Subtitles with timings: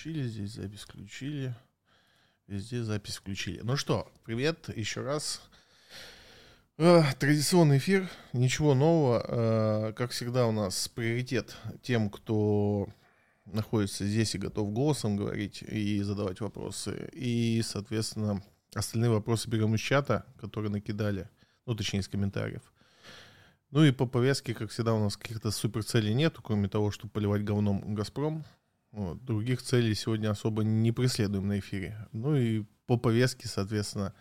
[0.00, 1.54] Включили здесь запись, включили.
[2.46, 3.60] Везде запись включили.
[3.60, 5.42] Ну что, привет еще раз.
[6.78, 9.22] Э, Традиционный эфир, ничего нового.
[9.28, 12.88] Э, Как всегда у нас приоритет тем, кто
[13.44, 17.10] находится здесь и готов голосом говорить и задавать вопросы.
[17.12, 18.42] И, соответственно,
[18.72, 21.28] остальные вопросы берем из чата, которые накидали,
[21.66, 22.62] ну, точнее, из комментариев.
[23.70, 27.12] Ну и по повестке, как всегда, у нас каких-то супер целей нету, кроме того, чтобы
[27.12, 28.46] поливать говном «Газпром».
[28.92, 29.24] Вот.
[29.24, 32.08] Других целей сегодня особо не преследуем на эфире.
[32.12, 34.14] Ну и по повестке, соответственно,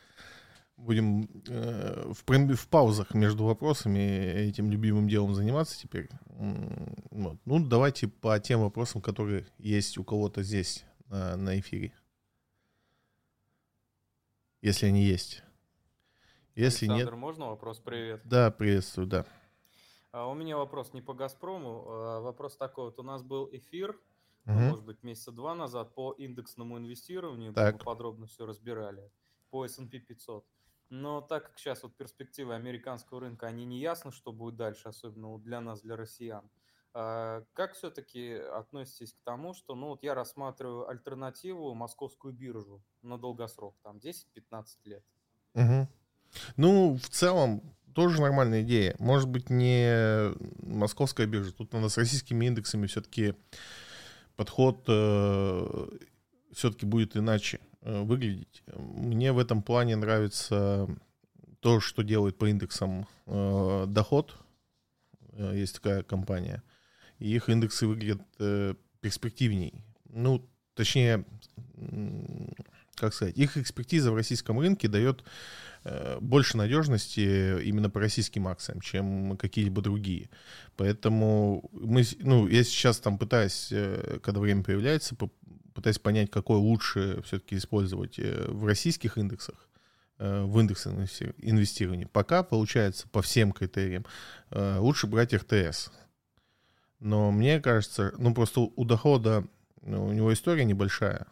[0.77, 6.09] будем э, в, в паузах между вопросами этим любимым делом заниматься теперь.
[6.27, 7.37] Вот.
[7.45, 11.93] Ну, давайте по тем вопросам, которые есть у кого-то здесь э, на эфире.
[14.61, 15.43] Если они есть.
[16.55, 17.19] Если Александр, нет...
[17.19, 17.79] можно вопрос?
[17.79, 18.21] Привет.
[18.25, 19.25] Да, приветствую, да.
[20.11, 22.85] А, у меня вопрос не по Газпрому, а вопрос такой.
[22.85, 23.97] Вот у нас был эфир,
[24.49, 24.69] Мгм.
[24.69, 27.73] может быть, месяца два назад по индексному инвестированию, Так.
[27.73, 29.11] мы подробно все разбирали,
[29.49, 30.45] по S&P 500.
[30.89, 35.37] Но так как сейчас вот перспективы американского рынка, они не ясны, что будет дальше, особенно
[35.37, 36.49] для нас, для россиян.
[36.93, 43.19] А Как все-таки относитесь к тому, что, ну вот я рассматриваю альтернативу московскую биржу на
[43.19, 45.03] долгосрок, там 10-15 лет.
[45.53, 45.87] Мгм.
[46.57, 47.61] Ну, в целом,
[47.93, 48.95] тоже нормальная идея.
[48.97, 50.33] Может быть, не
[50.65, 51.51] московская биржа.
[51.51, 53.35] Тут надо с российскими индексами все-таки
[54.39, 54.87] подход
[56.51, 58.63] все-таки будет иначе э, выглядеть.
[58.75, 60.87] Мне в этом плане нравится
[61.59, 64.35] то, что делает по индексам э, доход.
[65.33, 66.63] Э, Есть такая компания.
[67.19, 69.83] И их индексы выглядят э, перспективней.
[70.05, 71.25] Ну, точнее,
[72.99, 75.23] как сказать, их экспертиза в российском рынке дает
[75.83, 80.29] э, больше надежности именно по российским акциям, чем какие-либо другие.
[80.75, 85.31] Поэтому мы, ну, я сейчас там пытаюсь, э, когда время появляется, по-
[85.73, 89.55] пытаюсь понять, какой лучше все-таки использовать э, в российских индексах,
[90.17, 92.05] в индексы инвести- инвестирования.
[92.11, 94.05] Пока получается по всем критериям
[94.51, 95.91] лучше брать РТС.
[96.99, 99.47] Но мне кажется, ну просто у дохода
[99.81, 101.25] ну, у него история небольшая,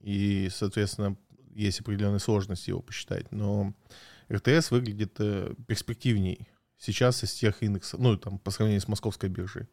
[0.00, 1.16] и, соответственно,
[1.54, 3.74] есть определенные сложности его посчитать, но
[4.30, 6.48] РТС выглядит э, перспективней
[6.78, 9.68] сейчас из тех индексов, ну, там, по сравнению с московской биржей.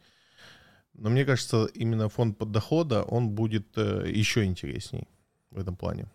[0.93, 5.07] Но мне кажется, именно фонд под дохода, он будет э, еще интересней
[5.49, 6.09] в этом плане.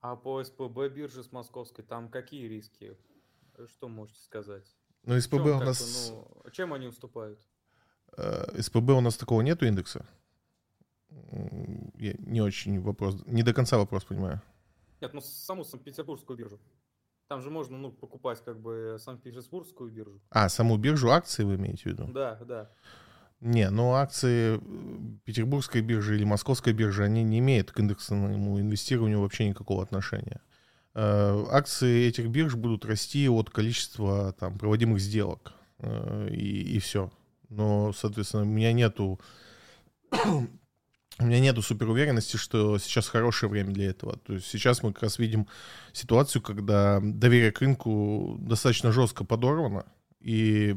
[0.00, 2.96] А по СПБ бирже с московской там какие риски?
[3.68, 4.64] Что можете сказать?
[5.06, 7.40] Чём СПБ у нас, ну, чем они уступают?
[8.16, 10.06] э, СПБ у нас такого нету индекса.
[11.98, 14.40] Я не очень вопрос, не до конца вопрос понимаю.
[15.00, 16.60] Нет, ну саму Санкт-Петербургскую биржу.
[17.28, 20.20] Там же можно, ну, покупать как бы Санкт-Петербургскую биржу.
[20.30, 22.06] А, саму биржу акции вы имеете в виду?
[22.12, 22.70] Да, да.
[23.40, 24.60] Не, ну акции э,
[25.24, 30.40] Петербургской биржи или Московской биржи, они не имеют к индексному инвестированию вообще никакого отношения.
[30.94, 35.54] Э, Акции этих бирж будут расти от количества там, проводимых сделок.
[35.78, 37.10] э, И, и все.
[37.48, 39.18] Но, соответственно, у меня нету
[41.22, 44.18] у меня нету супер уверенности, что сейчас хорошее время для этого.
[44.18, 45.46] То есть сейчас мы как раз видим
[45.92, 49.86] ситуацию, когда доверие к рынку достаточно жестко подорвано,
[50.20, 50.76] и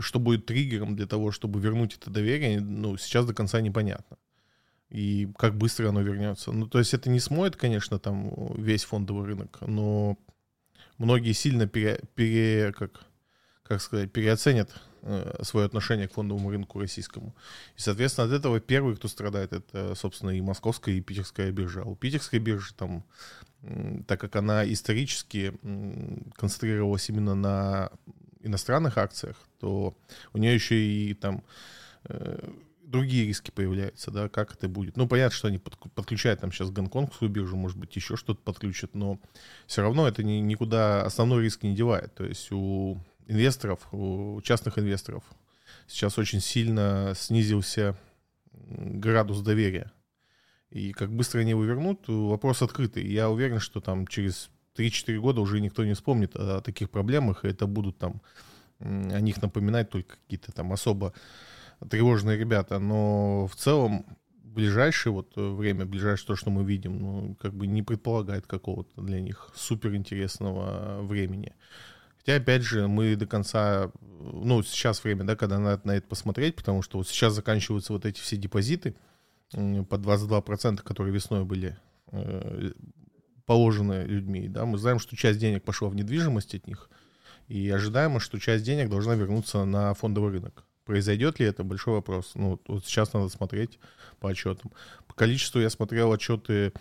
[0.00, 4.16] что будет триггером для того, чтобы вернуть это доверие, ну, сейчас до конца непонятно.
[4.90, 6.50] И как быстро оно вернется.
[6.52, 10.16] Ну, то есть это не смоет, конечно, там весь фондовый рынок, но
[10.96, 13.04] многие сильно пере, пере- как,
[13.62, 14.70] как сказать, переоценят
[15.42, 17.34] свое отношение к фондовому рынку российскому.
[17.76, 21.82] И, соответственно, от этого первый, кто страдает, это, собственно, и московская, и питерская биржа.
[21.82, 23.04] А у питерской биржи там,
[24.06, 25.54] так как она исторически
[26.36, 27.90] концентрировалась именно на
[28.42, 29.96] иностранных акциях, то
[30.32, 31.42] у нее еще и там
[32.04, 32.48] э,
[32.82, 34.96] другие риски появляются, да, как это будет.
[34.96, 38.94] Ну, понятно, что они подк- подключают там сейчас гонконгскую биржу, может быть, еще что-то подключат,
[38.94, 39.18] но
[39.66, 42.14] все равно это ни- никуда основной риск не девает.
[42.14, 42.98] То есть у
[43.28, 45.22] инвесторов, у частных инвесторов
[45.86, 47.96] сейчас очень сильно снизился
[48.52, 49.92] градус доверия.
[50.70, 53.06] И как быстро они его вернут, вопрос открытый.
[53.06, 57.48] Я уверен, что там через 3-4 года уже никто не вспомнит о таких проблемах, и
[57.48, 58.20] это будут там
[58.80, 61.12] о них напоминать только какие-то там особо
[61.88, 62.78] тревожные ребята.
[62.78, 64.04] Но в целом
[64.42, 69.00] ближайшее вот э, время, ближайшее то, что мы видим, ну, как бы не предполагает какого-то
[69.00, 71.54] для них суперинтересного времени.
[72.28, 73.90] Хотя, опять же, мы до конца,
[74.20, 78.04] ну, сейчас время, да, когда надо на это посмотреть, потому что вот сейчас заканчиваются вот
[78.04, 78.96] эти все депозиты
[79.50, 79.56] по
[79.94, 81.78] 22%, которые весной были
[82.12, 82.72] э,
[83.46, 86.90] положены людьми, да, мы знаем, что часть денег пошла в недвижимость от них,
[87.46, 90.66] и ожидаемо, что часть денег должна вернуться на фондовый рынок.
[90.84, 92.32] Произойдет ли это, большой вопрос.
[92.34, 93.78] Ну, вот сейчас надо смотреть
[94.20, 94.70] по отчетам.
[95.06, 96.74] По количеству я смотрел отчеты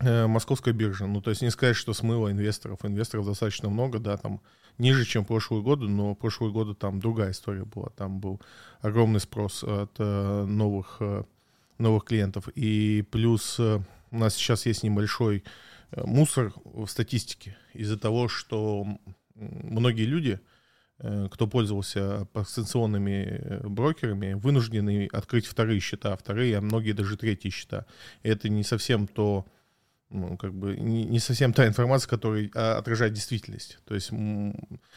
[0.00, 1.06] э, московской биржи.
[1.06, 2.84] Ну, то есть не сказать, что смыло инвесторов.
[2.84, 4.40] Инвесторов достаточно много, да, там
[4.78, 7.90] ниже, чем прошлые годы, но прошлые годы там другая история была.
[7.90, 8.40] Там был
[8.80, 11.24] огромный спрос от э, новых, э,
[11.78, 12.48] новых клиентов.
[12.54, 15.44] И плюс у нас сейчас есть небольшой
[15.96, 18.86] мусор в статистике из-за того, что
[19.34, 20.40] многие люди,
[21.30, 27.86] кто пользовался позиционными э, брокерами, вынуждены открыть вторые счета, вторые, а многие даже третьи счета.
[28.22, 29.46] И это не совсем то,
[30.10, 33.78] ну, как бы не, не совсем та информация, которая а, отражает действительность.
[33.84, 34.54] То есть мы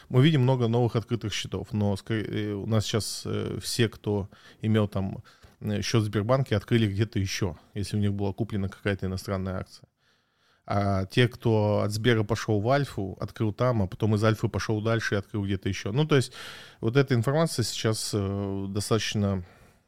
[0.10, 3.26] видим много новых открытых счетов, но скорее, у нас сейчас
[3.62, 4.30] все, кто
[4.62, 5.24] имел там
[5.82, 9.88] счет в Сбербанке, открыли где-то еще, если у них была куплена какая-то иностранная акция.
[10.66, 14.82] А те, кто от Сбера пошел в Альфу, открыл там, а потом из Альфы пошел
[14.82, 15.92] дальше и открыл где-то еще.
[15.92, 16.32] Ну, то есть
[16.80, 19.44] вот эта информация сейчас э, достаточно,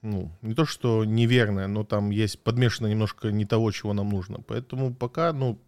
[0.05, 4.39] ну, не то что неверная, но там есть подмешано немножко не того, чего нам нужно.
[4.41, 5.59] Поэтому пока, ну,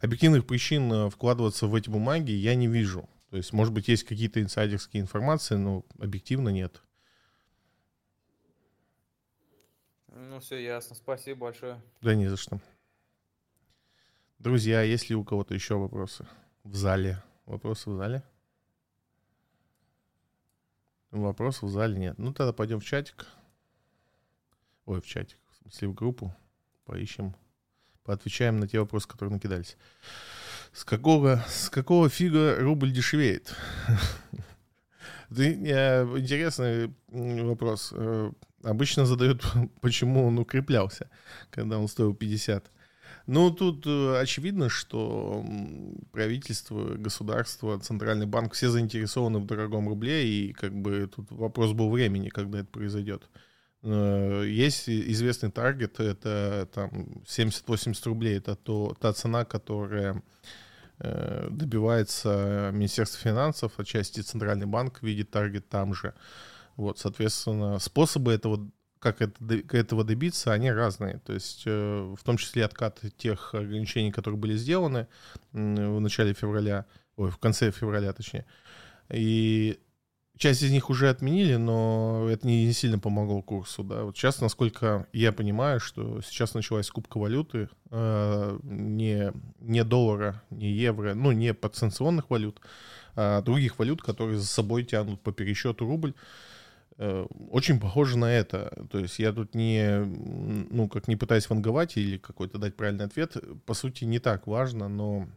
[0.00, 3.08] объективных причин э, вкладываться в эти бумаги я не вижу.
[3.30, 6.82] То есть, может быть, есть какие-то инсайдерские информации, но объективно нет.
[10.08, 10.96] Ну, все ясно.
[10.96, 11.80] Спасибо большое.
[12.00, 12.60] Да не за что.
[14.38, 16.26] Друзья, есть ли у кого-то еще вопросы
[16.64, 17.22] в зале?
[17.44, 18.22] Вопросы в зале?
[21.10, 22.18] Вопросов в зале нет.
[22.18, 23.26] Ну, тогда пойдем в чатик.
[24.84, 25.38] Ой, в чатик.
[25.50, 26.34] В смысле, в группу.
[26.84, 27.34] Поищем.
[28.04, 29.76] Поотвечаем на те вопросы, которые накидались.
[30.72, 33.54] С какого, с какого фига рубль дешевеет?
[35.30, 37.92] Интересный вопрос.
[37.94, 38.32] Э,
[38.64, 39.44] обычно задают,
[39.80, 41.08] почему он укреплялся,
[41.50, 42.70] когда он стоил 50.
[43.26, 45.44] Ну, тут э, очевидно, что
[46.10, 51.90] правительство, государство, центральный банк, все заинтересованы в дорогом рубле, и как бы тут вопрос был
[51.90, 53.28] времени, когда это произойдет.
[53.82, 56.90] Э, есть известный таргет, это там
[57.26, 60.22] 70-80 рублей, это то, та цена, которая
[60.98, 66.14] э, добивается Министерство финансов, отчасти Центральный банк видит таргет там же.
[66.76, 69.34] Вот, соответственно, способы этого как это,
[69.76, 71.18] этого добиться, они разные.
[71.18, 75.08] То есть э, в том числе откат тех ограничений, которые были сделаны
[75.52, 76.86] в начале февраля,
[77.16, 78.46] ой, в конце февраля точнее.
[79.10, 79.80] И
[80.38, 83.84] часть из них уже отменили, но это не, сильно помогло курсу.
[83.84, 84.04] Да.
[84.04, 90.70] Вот сейчас, насколько я понимаю, что сейчас началась скупка валюты, э, не, не доллара, не
[90.70, 92.60] евро, ну, не подсанкционных валют,
[93.14, 96.14] а других валют, которые за собой тянут по пересчету рубль.
[96.98, 98.86] Э, очень похоже на это.
[98.90, 103.36] То есть я тут не, ну, как не пытаюсь ванговать или какой-то дать правильный ответ.
[103.66, 105.28] По сути, не так важно, но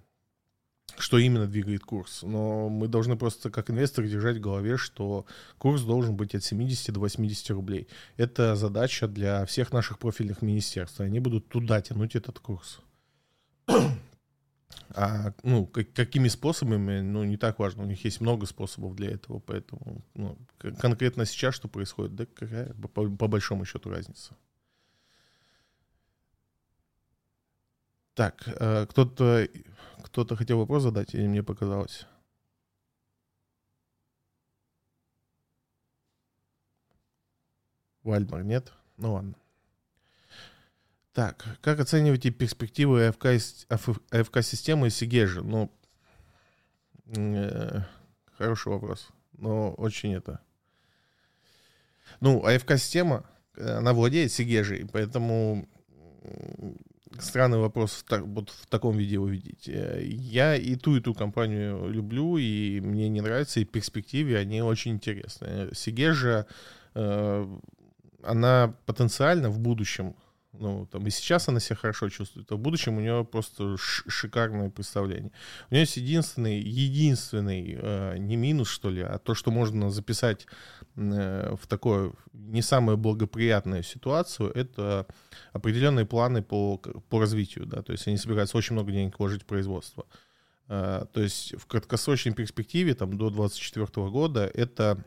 [0.98, 2.22] что именно двигает курс.
[2.24, 5.26] Но мы должны просто как инвесторы держать в голове, что
[5.58, 7.88] курс должен быть от 70 до 80 рублей.
[8.18, 11.00] Это задача для всех наших профильных министерств.
[11.00, 12.80] Они будут туда тянуть этот курс.
[14.90, 17.84] А, ну, как, какими способами, ну, не так важно.
[17.84, 22.74] У них есть много способов для этого, поэтому ну, конкретно сейчас что происходит, да какая
[22.74, 24.36] по, по большому счету разница.
[28.14, 29.46] Так, э, кто-то
[30.16, 32.08] кто-то хотел вопрос задать, или мне показалось?
[38.02, 38.72] Вальмар, нет?
[38.96, 39.36] Ну ладно.
[41.12, 45.44] Так, как оцениваете перспективы АФК-системы Сигежи?
[45.44, 45.70] Ну,
[47.08, 47.82] э,
[48.38, 50.40] хороший вопрос, но очень это...
[52.22, 53.26] Ну, АФК-система,
[53.58, 55.68] она владеет Сигежей, поэтому
[57.20, 59.68] странный вопрос так, вот в таком виде увидеть.
[59.68, 64.38] Э, я и ту, и ту компанию люблю, и мне не нравится, и в перспективе
[64.38, 65.70] они очень интересны.
[65.74, 66.46] Сигежа,
[66.94, 67.48] э,
[68.24, 70.16] она потенциально в будущем
[70.60, 74.70] ну, там и сейчас она себя хорошо чувствует, а в будущем у нее просто шикарное
[74.70, 75.32] представление.
[75.70, 80.48] У нее есть единственный, единственный, э, не минус, что ли, а то, что можно записать
[80.96, 85.08] э, в такую не самую благоприятную ситуацию, это
[85.54, 89.46] определенные планы по, по развитию, да, то есть они собираются очень много денег вложить в
[89.46, 90.06] производство.
[90.68, 95.04] Э, то есть в краткосрочной перспективе, там, до 2024 года, это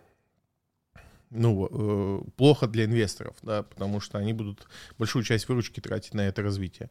[1.30, 4.66] ну, э, плохо для инвесторов, да, потому что они будут
[4.98, 6.90] большую часть выручки тратить на это развитие.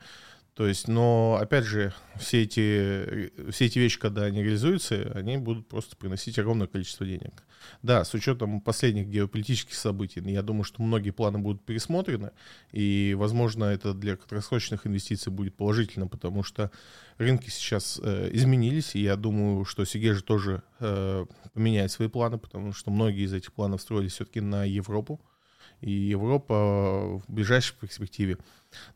[0.58, 5.68] То есть, но, опять же, все эти, все эти вещи, когда они реализуются, они будут
[5.68, 7.44] просто приносить огромное количество денег.
[7.84, 12.32] Да, с учетом последних геополитических событий, я думаю, что многие планы будут пересмотрены,
[12.72, 16.72] и, возможно, это для краткосрочных инвестиций будет положительно, потому что
[17.20, 22.74] рынки сейчас э, изменились, и я думаю, что Сигежи тоже э, поменять свои планы, потому
[22.74, 25.22] что многие из этих планов строились все-таки на Европу.
[25.82, 28.38] И Европа в ближайшей перспективе,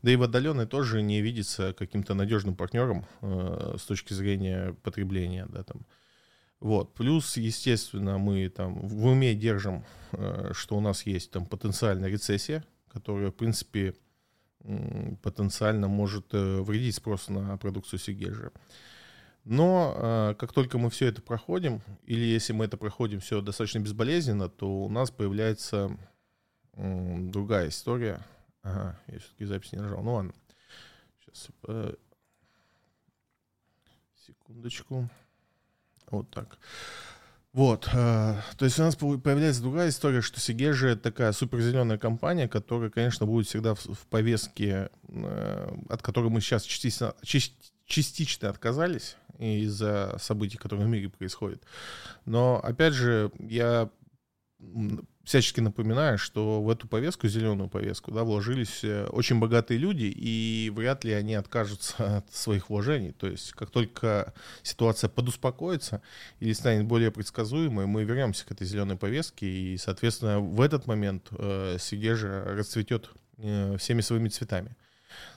[0.02, 5.46] да и в отдаленной тоже не видится каким-то надежным партнером э, с точки зрения потребления,
[5.48, 5.86] да, там.
[6.60, 6.94] Вот.
[6.94, 12.64] Плюс, естественно, мы там в уме держим, э, что у нас есть там потенциальная рецессия,
[12.88, 13.94] которая, в принципе,
[15.22, 18.52] потенциально может э, вредить спросу на продукцию Сигежа.
[19.44, 23.80] Но э, как только мы все это проходим, или если мы это проходим все достаточно
[23.80, 25.96] безболезненно, то у нас появляется э,
[26.76, 28.20] другая история.
[28.62, 30.02] Ага, я все-таки запись не нажал.
[30.02, 30.32] Ну ладно.
[31.20, 31.48] Сейчас.
[31.68, 31.94] Э,
[34.26, 35.08] секундочку.
[36.10, 36.58] Вот так.
[37.52, 42.48] Вот, э, то есть у нас появляется другая история, что Сигежи это такая суперзеленая компания,
[42.48, 47.14] которая, конечно, будет всегда в, повестке, э, от которой мы сейчас частично,
[47.84, 51.62] частично отказались из-за событий, которые в мире происходят.
[52.24, 53.90] Но, опять же, я
[55.24, 60.72] всячески напоминаю, что в эту повестку, зеленую повестку, да, вложились э, очень богатые люди, и
[60.74, 63.12] вряд ли они откажутся от своих вложений.
[63.12, 66.02] То есть, как только ситуация подуспокоится
[66.40, 71.28] или станет более предсказуемой, мы вернемся к этой зеленой повестке, и, соответственно, в этот момент
[71.30, 74.76] э, Сигежа расцветет э, всеми своими цветами.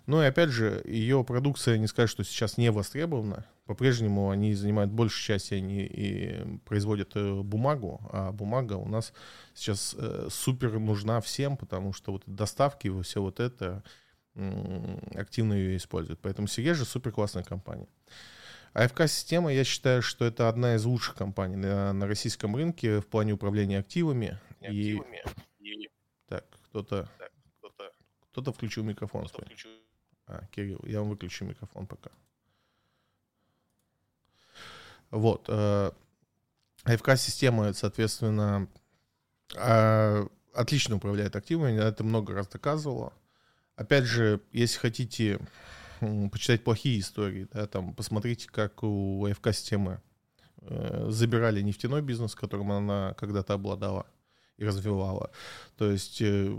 [0.06, 3.46] Ну и опять же, ее продукция, не сказать, что сейчас не востребована.
[3.66, 9.14] По-прежнему они занимают большую часть, они и производят э, бумагу, а бумага у нас
[9.56, 13.84] сейчас э, супер нужна всем, потому что вот доставки, все вот это
[15.16, 16.20] активно ее используют.
[16.22, 17.88] Поэтому Сигежа супер классная компания.
[18.74, 23.32] АФК-система, я считаю, что это одна из лучших компаний на, на российском рынке в плане
[23.32, 24.38] управления активами.
[24.60, 25.24] активами.
[25.60, 25.90] И...
[26.28, 27.10] Так, кто-то
[28.36, 29.26] кто-то кто включил микрофон.
[29.28, 29.72] Кто включил
[30.28, 32.12] а, Кирилл, я вам выключу микрофон пока.
[35.10, 35.46] Вот.
[35.48, 35.92] Э,
[36.84, 38.68] АФК-система, соответственно,
[39.56, 43.14] э, отлично управляет активами, я это много раз доказывала.
[43.78, 45.40] Опять же, если хотите
[46.32, 50.02] почитать плохие истории, да, там, посмотрите, как у АФК-системы
[50.58, 54.06] э, забирали нефтяной бизнес, которым она когда-то обладала
[54.58, 55.32] и развивала.
[55.78, 56.58] То есть э,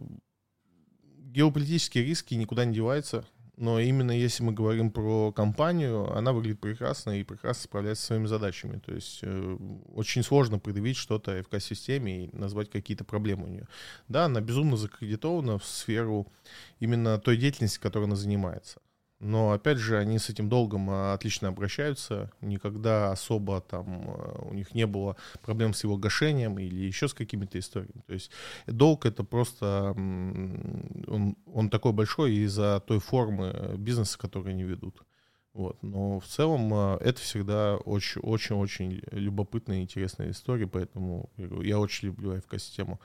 [1.37, 3.25] геополитические риски никуда не деваются,
[3.59, 8.27] но именно если мы говорим про компанию, она выглядит прекрасно и прекрасно справляется со своими
[8.27, 8.79] задачами.
[8.79, 9.57] То есть э,
[9.95, 13.69] очень сложно предъявить что-то ФК-системе и назвать какие-то проблемы у нее.
[14.09, 16.27] Да, она безумно закредитована в сферу
[16.81, 18.81] именно той деятельности, которой она занимается.
[19.19, 22.31] Но, опять же, они с этим долгом а, отлично обращаются.
[22.43, 27.15] Никогда особо там а, у них не было проблем с его гашением или еще с
[27.15, 28.03] какими-то историями.
[28.07, 28.31] То есть
[28.67, 29.93] долг это просто...
[29.93, 35.03] Он, он такой большой из-за той формы бизнеса, который они ведут.
[35.55, 35.83] Вот.
[35.83, 42.37] Но в целом а, это всегда очень-очень-очень любопытная и интересная история, поэтому я очень люблю
[42.37, 43.01] АФК-систему.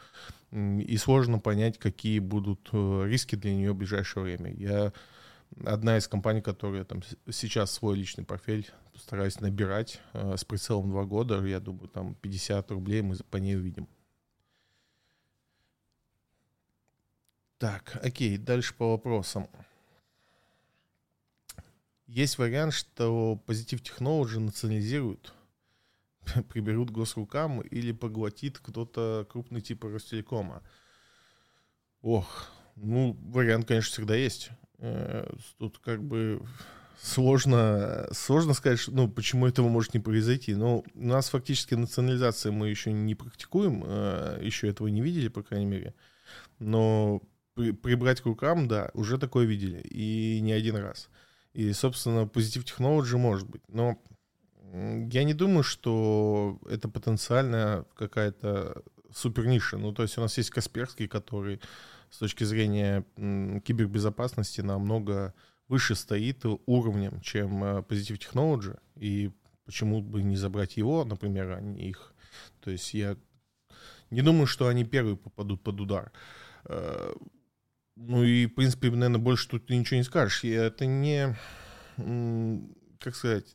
[0.51, 4.51] И сложно понять, какие будут э, риски для нее в ближайшее время.
[4.51, 4.91] Я
[5.65, 11.05] одна из компаний, которая там сейчас свой личный портфель стараюсь набирать э, с прицелом 2
[11.05, 11.43] года.
[11.45, 13.87] Я думаю, там 50 рублей мы по ней увидим.
[17.57, 19.47] Так, окей, дальше по вопросам.
[22.07, 25.33] Есть вариант, что Positive Technology национализируют,
[26.49, 30.63] приберут госрукам или поглотит кто-то крупный типа Ростелекома.
[32.01, 34.49] Ох, ну, вариант, конечно, всегда есть.
[34.81, 36.41] Э, тут как бы
[36.99, 40.55] сложно, сложно сказать, ну, почему этого может не произойти.
[40.55, 45.43] Но у нас фактически национализация мы еще не практикуем, э, еще этого не видели, по
[45.43, 45.93] крайней мере.
[46.59, 47.21] Но
[47.53, 51.09] при, прибрать к рукам, да, уже такое видели, и не один раз.
[51.53, 53.63] И, собственно, Positive Technology может быть.
[53.67, 54.01] Но
[54.73, 58.83] я не думаю, что это потенциально какая-то
[59.13, 59.77] супер ниша.
[59.77, 61.59] Ну, то есть у нас есть Касперский, который
[62.11, 65.33] с точки зрения кибербезопасности намного
[65.67, 69.31] выше стоит уровнем, чем э, Positive Technology, и
[69.65, 72.13] почему бы не забрать его, например, а не их.
[72.59, 73.17] То есть я
[74.09, 76.11] не думаю, что они первые попадут под удар.
[76.65, 77.13] Э,
[77.95, 80.43] ну и, в принципе, наверное, больше тут ничего не скажешь.
[80.43, 81.37] Это не,
[82.99, 83.51] как сказать,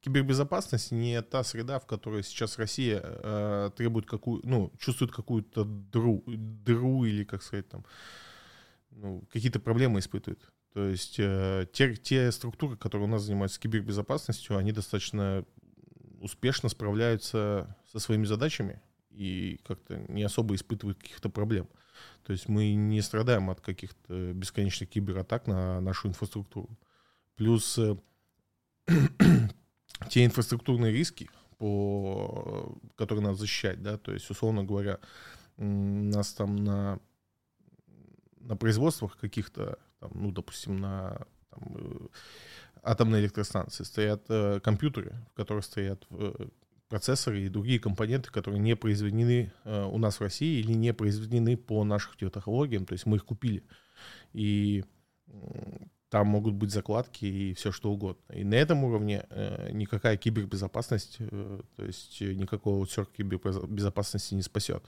[0.00, 6.24] кибербезопасность не та среда, в которой сейчас Россия э, требует какую, ну, чувствует какую-то дыру,
[6.26, 7.84] дыру или, как сказать, там,
[8.90, 10.40] ну, какие-то проблемы испытывает.
[10.72, 15.44] То есть э, те, те структуры, которые у нас занимаются кибербезопасностью, они достаточно
[16.20, 18.80] успешно справляются со своими задачами
[19.10, 21.68] и как-то не особо испытывают каких-то проблем.
[22.22, 26.78] То есть мы не страдаем от каких-то бесконечных кибератак на нашу инфраструктуру.
[27.36, 27.96] Плюс э,
[30.08, 31.28] те инфраструктурные риски,
[31.58, 34.98] по, которые надо защищать, да, то есть, условно говоря,
[35.56, 36.98] нас там на,
[38.40, 39.78] на производствах каких-то,
[40.14, 42.08] ну, допустим, на там, э,
[42.82, 46.32] атомной электростанции стоят э, компьютеры, в которых стоят э,
[46.88, 51.56] процессоры и другие компоненты, которые не произведены э, у нас в России или не произведены
[51.56, 53.64] по нашим технологиям, то есть мы их купили.
[54.32, 54.84] И
[56.10, 58.34] там могут быть закладки и все что угодно.
[58.34, 64.82] И на этом уровне э, никакая кибербезопасность, э, то есть никакого аутсорс кибербезопасности не спасет.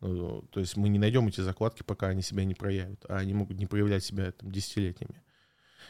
[0.00, 3.34] Ну, то есть мы не найдем эти закладки, пока они себя не проявят, а они
[3.34, 5.20] могут не проявлять себя там, десятилетиями.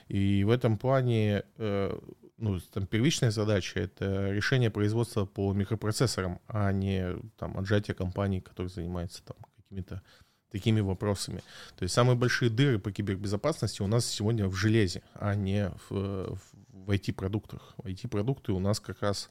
[0.08, 1.98] И в этом плане э,
[2.38, 8.70] ну, там первичная задача— это решение производства по микропроцессорам, а не там отжатие компаний, которые
[8.70, 10.02] занимаются там какими-то
[10.50, 11.42] такими вопросами.
[11.76, 16.38] То есть самые большие дыры по кибербезопасности у нас сегодня в железе, а не в,
[16.68, 17.74] в IT-продуктах.
[17.84, 19.30] IT-продукты у нас как раз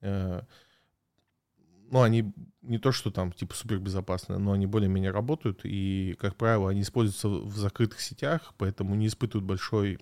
[0.00, 0.42] э,
[1.90, 2.32] ну, они
[2.62, 7.28] не то, что там типа супербезопасные, но они более-менее работают, и, как правило, они используются
[7.28, 9.98] в закрытых сетях, поэтому не испытывают большой,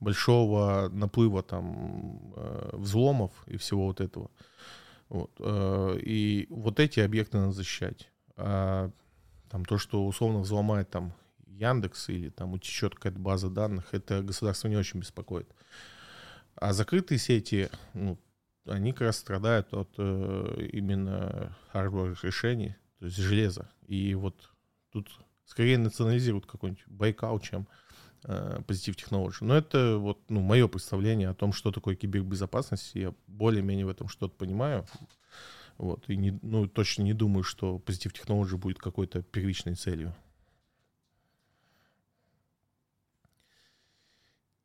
[0.00, 4.30] большого наплыва там э, взломов и всего вот этого.
[5.08, 5.30] Вот.
[5.40, 8.10] Э, и вот эти объекты надо защищать.
[9.50, 11.14] Там то, что условно взломает там
[11.46, 15.48] Яндекс или там утечет какая-то база данных, это государство не очень беспокоит.
[16.54, 18.18] А закрытые сети, ну,
[18.66, 23.70] они как раз страдают от э, именно хардварных решений, то есть железа.
[23.86, 24.50] И вот
[24.90, 25.08] тут
[25.44, 27.66] скорее национализируют какой-нибудь Байкал, чем
[28.24, 29.38] э, Positive Technology.
[29.40, 32.94] Но это вот ну, мое представление о том, что такое кибербезопасность.
[32.94, 34.86] Я более-менее в этом что-то понимаю.
[35.78, 40.12] Вот, и не, ну, точно не думаю, что Positive Technology будет какой-то первичной целью.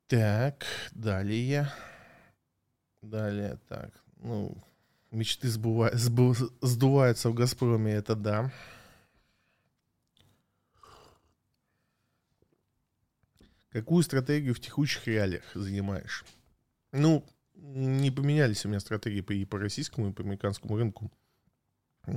[0.08, 1.72] Так, далее.
[3.00, 4.56] Далее, так, ну,
[5.12, 5.90] мечты сбыва...
[5.94, 6.34] сбы...
[6.60, 8.52] сдуваются в «Газпроме», это да.
[13.70, 16.24] Какую стратегию в текущих реалиях занимаешь?
[16.92, 17.24] Ну,
[17.54, 21.10] не поменялись у меня стратегии по, и по российскому, и по американскому рынку.
[22.02, 22.10] По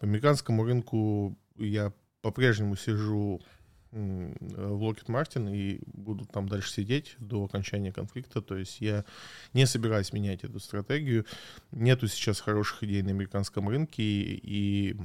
[0.00, 3.40] американскому рынку я по-прежнему сижу
[3.90, 8.40] в Lockheed Martin и буду там дальше сидеть до окончания конфликта.
[8.40, 9.04] То есть я
[9.52, 11.26] не собираюсь менять эту стратегию.
[11.72, 14.96] Нету сейчас хороших идей на американском рынке и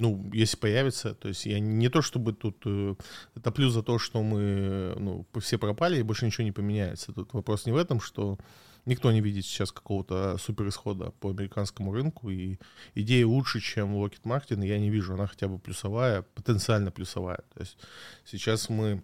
[0.00, 2.94] ну, если появится, то есть я не то чтобы тут э,
[3.42, 7.12] топлю за то, что мы, ну, все пропали и больше ничего не поменяется.
[7.12, 8.38] Тут вопрос не в этом, что
[8.86, 12.58] никто не видит сейчас какого-то супер исхода по американскому рынку, и
[12.94, 17.44] идея лучше, чем Lockheed Martin, я не вижу, она хотя бы плюсовая, потенциально плюсовая.
[17.54, 17.76] То есть
[18.24, 19.02] сейчас мы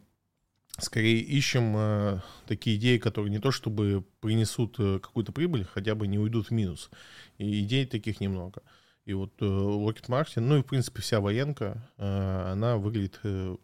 [0.78, 6.06] скорее ищем э, такие идеи, которые не то чтобы принесут э, какую-то прибыль, хотя бы
[6.06, 6.90] не уйдут в минус.
[7.38, 8.62] И идей таких немного.
[9.04, 13.56] И вот э, Lockheed Martin, ну и в принципе вся военка, э, она выглядит э,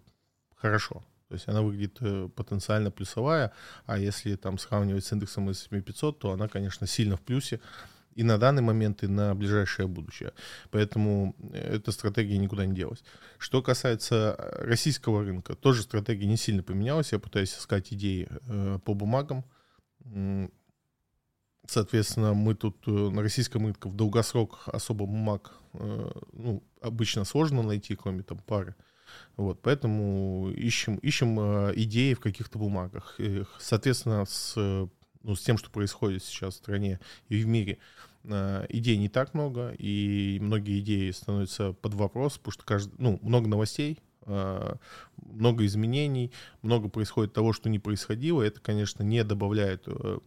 [0.55, 1.03] хорошо.
[1.29, 3.53] То есть она выглядит э, потенциально плюсовая,
[3.87, 7.61] а если там сравнивать с индексом S&P 500, то она, конечно, сильно в плюсе
[8.15, 10.33] и на данный момент, и на ближайшее будущее.
[10.71, 13.03] Поэтому э, эта стратегия никуда не делась.
[13.39, 17.13] Что касается э, российского рынка, тоже стратегия не сильно поменялась.
[17.13, 19.45] Я пытаюсь искать идеи э, по бумагам.
[21.71, 28.25] Соответственно, мы тут на российском рынке в долгосрок особо бумаг ну, обычно сложно найти, кроме
[28.25, 28.75] там пары.
[29.37, 31.39] Вот, поэтому ищем, ищем
[31.75, 33.17] идеи в каких-то бумагах.
[33.61, 34.89] Соответственно, с
[35.23, 37.79] ну, с тем, что происходит сейчас в стране и в мире,
[38.25, 43.19] э, идей не так много, и многие идеи становятся под вопрос, потому что каждый, ну,
[43.23, 44.75] много новостей, э,
[45.17, 48.43] много изменений, много происходит того, что не происходило.
[48.43, 50.19] Это, конечно, не добавляет э,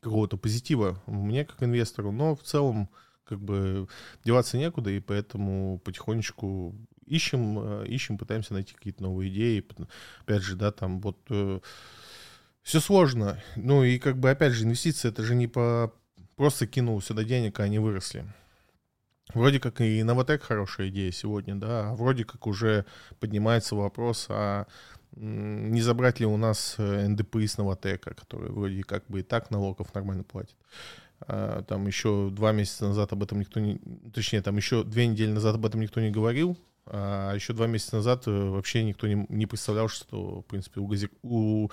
[0.00, 2.88] какого-то позитива мне как инвестору, но в целом
[3.24, 3.88] как бы
[4.24, 6.74] деваться некуда, и поэтому потихонечку
[7.06, 9.64] ищем, ищем, пытаемся найти какие-то новые идеи.
[10.20, 11.18] Опять же, да, там вот
[12.62, 13.42] все сложно.
[13.56, 15.92] Ну и как бы, опять же, инвестиции, это же не по...
[16.36, 18.26] Просто кинул сюда денег, а они выросли.
[19.34, 22.84] Вроде как и Новотек хорошая идея сегодня, да, а вроде как уже
[23.18, 24.66] поднимается вопрос, а
[25.16, 29.50] не забрать ли у нас э, НДП из Новотека, который вроде как бы и так
[29.50, 30.56] налогов нормально платит.
[31.20, 33.80] А, там еще два месяца назад об этом никто не...
[34.12, 37.96] Точнее, там еще две недели назад об этом никто не говорил, а еще два месяца
[37.96, 41.08] назад э, вообще никто не, не представлял, что, в принципе, у, гази...
[41.22, 41.70] у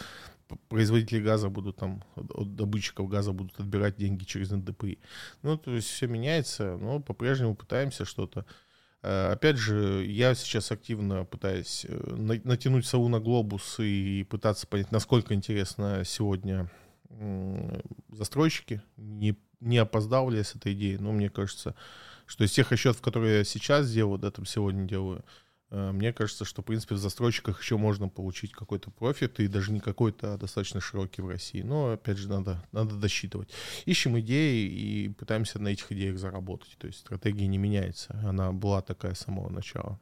[0.70, 5.00] производители газа будут там, от добытчиков газа будут отбирать деньги через НДПИ.
[5.42, 8.46] Ну, то есть все меняется, но по-прежнему пытаемся что-то.
[9.04, 14.92] Э, опять же, я сейчас активно пытаюсь э, натянуть сову на глобус и пытаться понять,
[14.92, 16.70] насколько интересно сегодня
[18.10, 18.82] застройщики.
[18.98, 21.76] Не, не опоздал ли я с этой идеей, но мне кажется,
[22.26, 25.24] что из тех расчетов, которые я сейчас делаю, да, там сегодня делаю,
[25.74, 29.80] мне кажется, что, в принципе, в застройщиках еще можно получить какой-то профит, и даже не
[29.80, 31.64] какой-то, а достаточно широкий в России.
[31.64, 33.50] Но, опять же, надо, надо досчитывать.
[33.86, 36.76] Ищем идеи и пытаемся на этих идеях заработать.
[36.78, 38.14] То есть стратегия не меняется.
[38.24, 40.00] Она была такая с самого начала.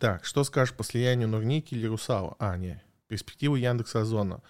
[0.00, 2.34] Так, что скажешь по слиянию Норники или Русала?
[2.40, 4.42] А, не, перспективы Яндекса Озона.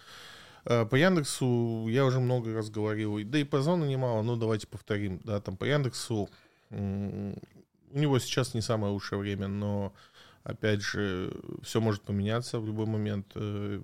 [0.64, 4.66] Э, по Яндексу я уже много раз говорил, да и по Озону немало, но давайте
[4.66, 5.20] повторим.
[5.24, 6.28] Да, там по Яндексу
[6.70, 9.92] у него сейчас не самое лучшее время, но
[10.42, 13.26] опять же, все может поменяться в любой момент.
[13.34, 13.82] Э,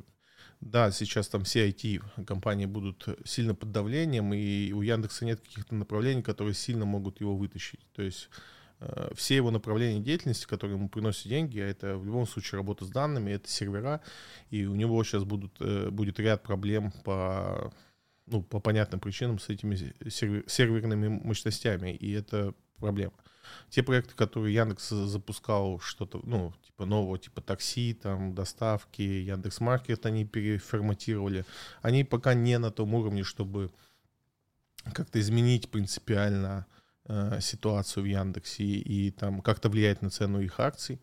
[0.61, 6.23] да, сейчас там все IT-компании будут сильно под давлением, и у Яндекса нет каких-то направлений,
[6.23, 7.81] которые сильно могут его вытащить.
[7.95, 8.29] То есть
[9.14, 12.88] все его направления деятельности, которые ему приносят деньги, а это в любом случае работа с
[12.88, 14.01] данными, это сервера,
[14.51, 17.73] и у него сейчас будут, э, будет ряд проблем по,
[18.27, 19.77] ну, по понятным причинам с этими
[20.09, 23.14] сервер, серверными мощностями, и это проблема.
[23.71, 30.07] Те проекты, которые Яндекс запускал, что-то, ну, типа нового, типа такси, там, доставки, Яндекс Маркет
[30.07, 31.45] они переформатировали,
[31.83, 33.73] они пока не на том уровне, чтобы
[34.93, 36.78] как-то изменить принципиально э,
[37.40, 41.01] ситуацию в Яндексе и там как-то влиять на цену их акций.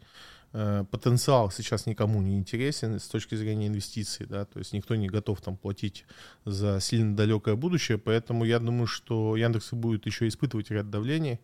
[0.57, 5.09] Э, потенциал сейчас никому не интересен с точки зрения инвестиций, да, то есть никто не
[5.09, 6.05] готов там платить
[6.45, 11.41] за сильно далекое будущее, поэтому я думаю, что Яндекс будет еще испытывать ряд давлений,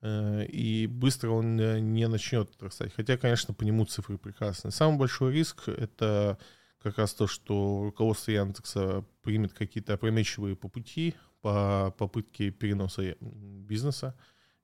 [0.00, 2.92] э, и быстро он э, не начнет растать.
[2.96, 4.72] Хотя, конечно, по нему цифры прекрасные.
[4.72, 6.36] Самый большой риск— это
[6.82, 14.14] как раз то, что руководство Яндекса примет какие-то опрометчивые по пути, по попытке переноса бизнеса.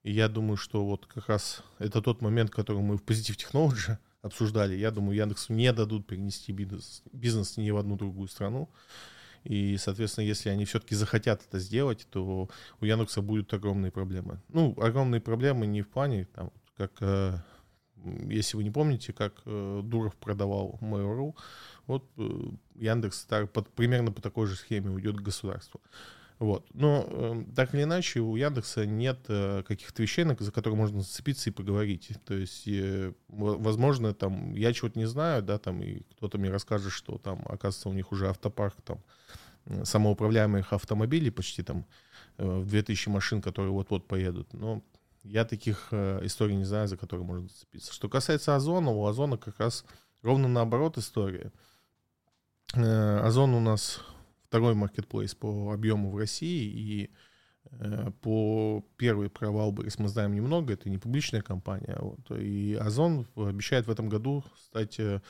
[0.03, 3.99] И я думаю, что вот как раз это тот момент, который мы в Positive Technology
[4.23, 4.77] обсуждали.
[4.77, 8.71] Я думаю, Яндексу не дадут перенести бизнес, бизнес ни в одну другую страну.
[9.45, 12.49] И, соответственно, если они все-таки захотят это сделать, то
[12.81, 14.41] у Яндекса будут огромные проблемы.
[14.49, 17.39] Ну, огромные проблемы не в плане, там, как, э,
[18.29, 21.35] если вы не помните, как э, Дуров продавал Mail.ru,
[21.87, 22.29] вот э,
[22.75, 25.81] Яндекс так, под, примерно по такой же схеме уйдет к государству.
[26.39, 26.67] Вот.
[26.73, 31.51] Но э, так или иначе у Яндекса нет э, каких-то вещей, за которые можно зацепиться
[31.51, 32.13] и поговорить.
[32.25, 36.93] То есть, э, возможно, там я чего-то не знаю, да, там и кто-то мне расскажет,
[36.93, 39.03] что там, оказывается, у них уже автопарк там
[39.85, 41.85] самоуправляемых автомобилей почти там
[42.39, 44.53] э, в 2000 машин, которые вот-вот поедут.
[44.53, 44.83] Но
[45.25, 47.93] я таких э, историй не знаю, за которые можно зацепиться.
[47.93, 49.85] Что касается Озона, у Озона как раз
[50.23, 51.53] ровно наоборот история.
[52.75, 54.01] Э, Озон у нас
[54.49, 57.11] второй маркетплейс по объему в России, и
[57.71, 63.27] э, по первый про Wildberries мы знаем немного, это не публичная компания, вот, и Озон
[63.37, 65.21] обещает в этом году стать, э,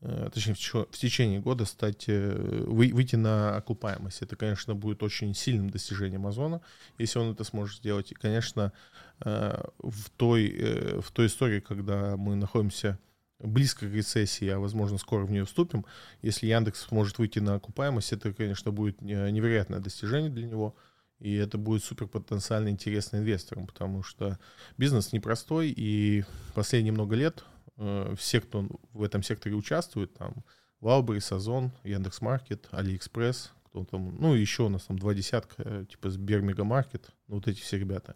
[0.00, 4.22] э точнее в течение года стать, вы, выйти на окупаемость.
[4.22, 6.60] Это, конечно, будет очень сильным достижением Озона,
[6.98, 8.12] если он это сможет сделать.
[8.12, 8.72] И, конечно,
[9.18, 12.96] в той, в той истории, когда мы находимся
[13.40, 15.84] близко к рецессии, а возможно скоро в нее вступим,
[16.22, 20.76] если Яндекс сможет выйти на окупаемость, это, конечно, будет невероятное достижение для него,
[21.20, 24.38] и это будет супер потенциально интересно инвесторам, потому что
[24.76, 26.24] бизнес непростой, и
[26.54, 27.44] последние много лет
[27.76, 30.44] э, все, кто в этом секторе участвует, там,
[30.80, 36.10] Wildberries, Озон, Яндекс.Маркет, Алиэкспресс, кто там, ну, еще у нас там два десятка, э, типа
[36.10, 38.14] Сбер Мегамаркет, ну, вот эти все ребята.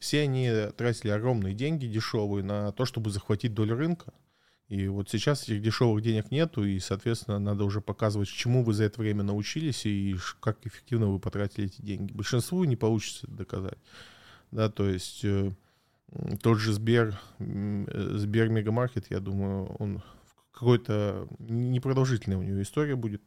[0.00, 4.12] Все они тратили огромные деньги дешевые на то, чтобы захватить долю рынка,
[4.72, 8.84] и вот сейчас этих дешевых денег нету, и, соответственно, надо уже показывать, чему вы за
[8.84, 12.10] это время научились и как эффективно вы потратили эти деньги.
[12.14, 13.76] Большинству не получится это доказать.
[14.50, 15.52] Да, то есть э,
[16.40, 20.02] тот же Сбер, э, Сбер Мегамаркет, я думаю, он
[20.52, 23.22] какой-то непродолжительная у него история будет.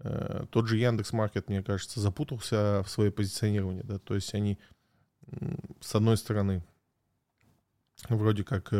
[0.00, 4.58] Э, тот же Яндекс Маркет, мне кажется, запутался в свое позиционирование, да, то есть они,
[5.80, 6.64] с одной стороны,
[8.08, 8.72] вроде как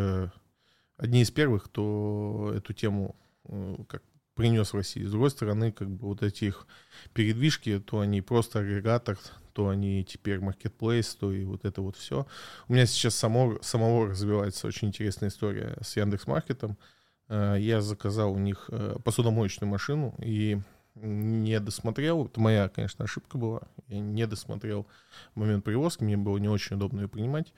[0.96, 4.02] одни из первых, кто эту тему э, как
[4.34, 5.08] принес в Россию.
[5.08, 6.66] С другой стороны, как бы вот эти их
[7.12, 9.18] передвижки, то они просто агрегатор,
[9.52, 12.26] то они теперь маркетплейс, то и вот это вот все.
[12.68, 16.78] У меня сейчас само, самого развивается очень интересная история с Яндекс.Маркетом.
[17.28, 20.58] Э, я заказал у них э, посудомоечную машину и
[20.94, 24.86] не досмотрел, это моя, конечно, ошибка была, я не досмотрел
[25.34, 27.54] момент перевозки, мне было не очень удобно ее принимать.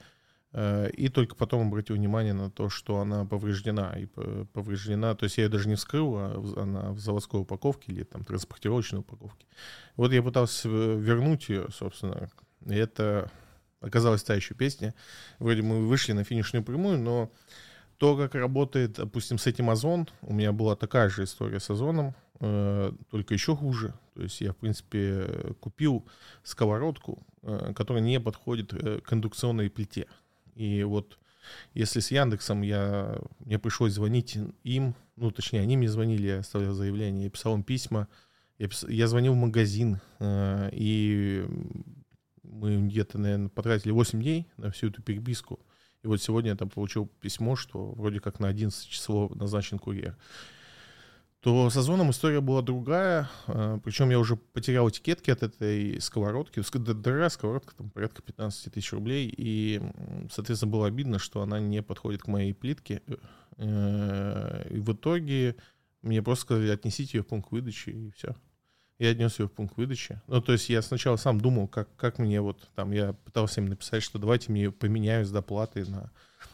[0.57, 3.93] Э, и только потом обратил внимание на то, что она повреждена.
[3.99, 4.05] И
[4.53, 8.23] повреждена, то есть я ее даже не вскрыл, а она в заводской упаковке или там
[8.23, 9.45] транспортировочной упаковке.
[9.97, 12.29] Вот я пытался вернуть ее, собственно.
[12.65, 13.29] И это
[13.81, 14.95] оказалась та еще песня.
[15.39, 17.29] Вроде мы вышли на финишную прямую, но
[17.97, 22.15] то, как работает, допустим, с этим Озон, у меня была такая же история с Озоном.
[22.39, 23.93] э, только еще хуже.
[24.13, 26.05] То есть я, в принципе, купил
[26.43, 30.07] сковородку, э, которая не подходит э, к индукционной плите.
[30.55, 31.19] И вот
[31.73, 36.73] если с Яндексом я, мне пришлось звонить им, ну, точнее, они мне звонили, я оставлял
[36.73, 38.07] заявление, я писал им письма,
[38.57, 38.85] я, пис...
[38.87, 41.45] я звонил в магазин, э, и
[42.43, 45.59] мы где-то, наверное, потратили 8 дней на всю эту переписку.
[46.03, 50.15] И вот сегодня я там получил письмо, что вроде как на 11 часов назначен курьер.
[51.45, 53.29] То с Озоном история была другая.
[53.45, 56.63] Э, Причем я уже потерял этикетки от этой сковородки.
[56.75, 59.31] Дорогая сковородка, там порядка 15 тысяч рублей.
[59.37, 59.79] И,
[60.31, 63.03] соответственно, было обидно, что она не подходит к моей плитке.
[63.57, 65.55] Э, и в итоге
[66.01, 68.35] мне просто сказали, отнесите ее в пункт выдачи, и все.
[68.97, 70.19] Я отнес ее в пункт выдачи.
[70.25, 73.67] Ну, то есть я сначала сам думал, как, как мне вот там, я пытался им
[73.67, 76.11] написать, что давайте мне поменяю с доплатой на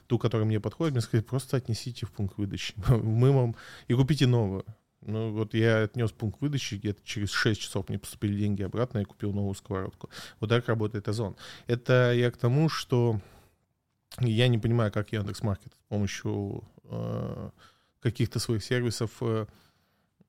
[0.08, 0.96] ту, которая мне подходит.
[0.96, 2.74] Мне сказали, просто отнесите в пункт выдачи.
[2.90, 3.56] Мы вам...
[3.88, 4.66] И купите новую.
[5.02, 9.06] Ну, вот я отнес пункт выдачи, где-то через 6 часов мне поступили деньги обратно, я
[9.06, 10.10] купил новую сковородку.
[10.40, 11.36] Вот так работает Озон.
[11.68, 13.20] Это я к тому, что
[14.20, 17.50] я не понимаю, как Яндекс.Маркет с помощью э,
[18.00, 19.48] каких-то своих сервисов э,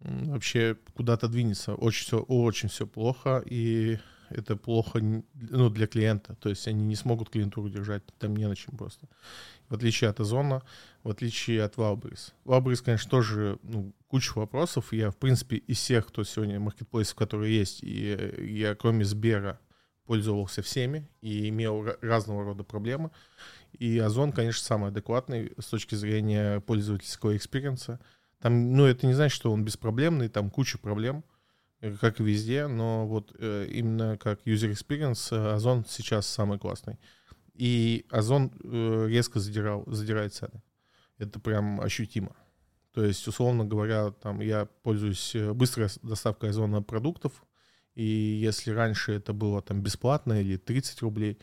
[0.01, 1.75] вообще куда-то двинется.
[1.75, 3.99] Очень все, очень все плохо, и
[4.31, 6.35] это плохо ну, для клиента.
[6.37, 9.07] То есть они не смогут клиентуру держать, там не на чем просто.
[9.69, 10.63] В отличие от Озона,
[11.03, 12.33] в отличие от Wildberries.
[12.45, 14.93] Wildberries, конечно, тоже ну, куча вопросов.
[14.93, 19.61] Я, в принципе, из всех, кто сегодня маркетплейсов, которые есть, и я, кроме Сбера,
[20.05, 23.11] пользовался всеми и имел разного рода проблемы.
[23.73, 28.01] И Озон, конечно, самый адекватный с точки зрения пользовательского experience а.
[28.41, 31.25] Там, ну, это не значит, что он беспроблемный, там куча проблем,
[31.81, 36.59] э, как и везде, но вот э, именно как user experience э, Озон сейчас самый
[36.59, 36.99] классный.
[37.55, 40.61] И Озон э, резко задирал, задирает цены.
[41.23, 42.35] Это прям ощутимо.
[42.93, 47.45] То есть, условно говоря, там я пользуюсь э, быстрой доставкой Озона продуктов,
[47.95, 51.39] и если раньше это было там бесплатно или 30 рублей,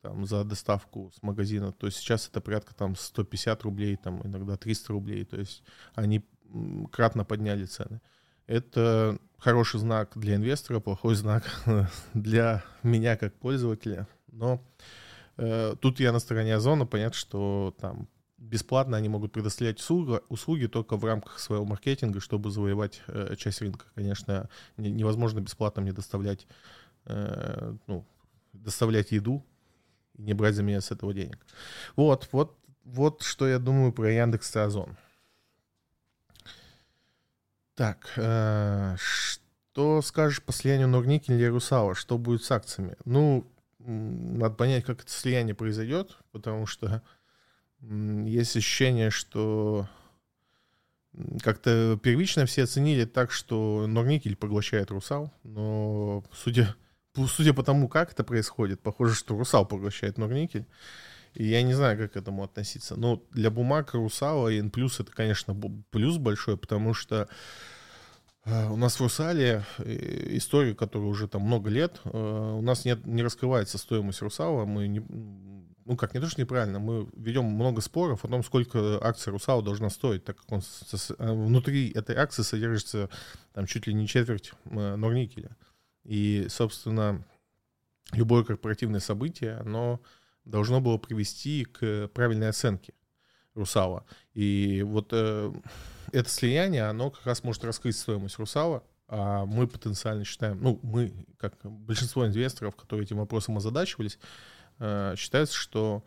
[0.00, 4.92] там, за доставку с магазина, то сейчас это порядка там 150 рублей, там иногда 300
[4.92, 5.62] рублей, то есть
[5.94, 6.24] они
[6.92, 8.00] кратно подняли цены.
[8.46, 11.44] Это хороший знак для инвестора, плохой знак
[12.14, 14.62] для меня как пользователя, но
[15.36, 20.66] э, тут я на стороне Озона, понятно, что там бесплатно они могут предоставлять услуги, услуги
[20.66, 23.86] только в рамках своего маркетинга, чтобы завоевать э, часть рынка.
[23.94, 26.46] Конечно, не, невозможно бесплатно мне доставлять,
[27.04, 28.06] э, ну,
[28.52, 29.44] доставлять еду,
[30.14, 31.44] и не брать за меня с этого денег.
[31.96, 34.96] Вот, вот, вот что я думаю про Яндекс и Озон.
[37.74, 41.94] Так, э, что скажешь по слиянию Норникель и Русала?
[41.94, 42.96] Что будет с акциями?
[43.04, 43.46] Ну,
[43.78, 47.02] надо понять, как это слияние произойдет, потому что
[47.80, 49.88] есть ощущение, что
[51.42, 56.74] как-то первично все оценили так, что Норникель поглощает Русал, но судя
[57.26, 60.66] судя по тому, как это происходит, похоже, что Русал поглощает Норникель.
[61.34, 62.96] И я не знаю, как к этому относиться.
[62.96, 65.54] Но для бумаг Русала и N+, это, конечно,
[65.90, 67.28] плюс большой, потому что
[68.44, 72.84] э, у нас в Русале э, история, которая уже там много лет, э, у нас
[72.84, 75.02] нет, не раскрывается стоимость Русала, мы не,
[75.88, 79.62] ну как, не то, что неправильно, мы ведем много споров о том, сколько акция Русала
[79.62, 80.60] должна стоить, так как он
[81.18, 83.08] внутри этой акции содержится
[83.54, 85.56] там чуть ли не четверть Норникеля.
[86.04, 87.24] И, собственно,
[88.12, 90.02] любое корпоративное событие, оно
[90.44, 92.92] должно было привести к правильной оценке
[93.54, 94.04] Русала.
[94.34, 95.52] И вот э,
[96.12, 101.14] это слияние, оно как раз может раскрыть стоимость Русала, а мы потенциально считаем, ну, мы,
[101.38, 104.26] как большинство инвесторов, которые этим вопросом озадачивались, э,
[105.16, 106.04] считается, что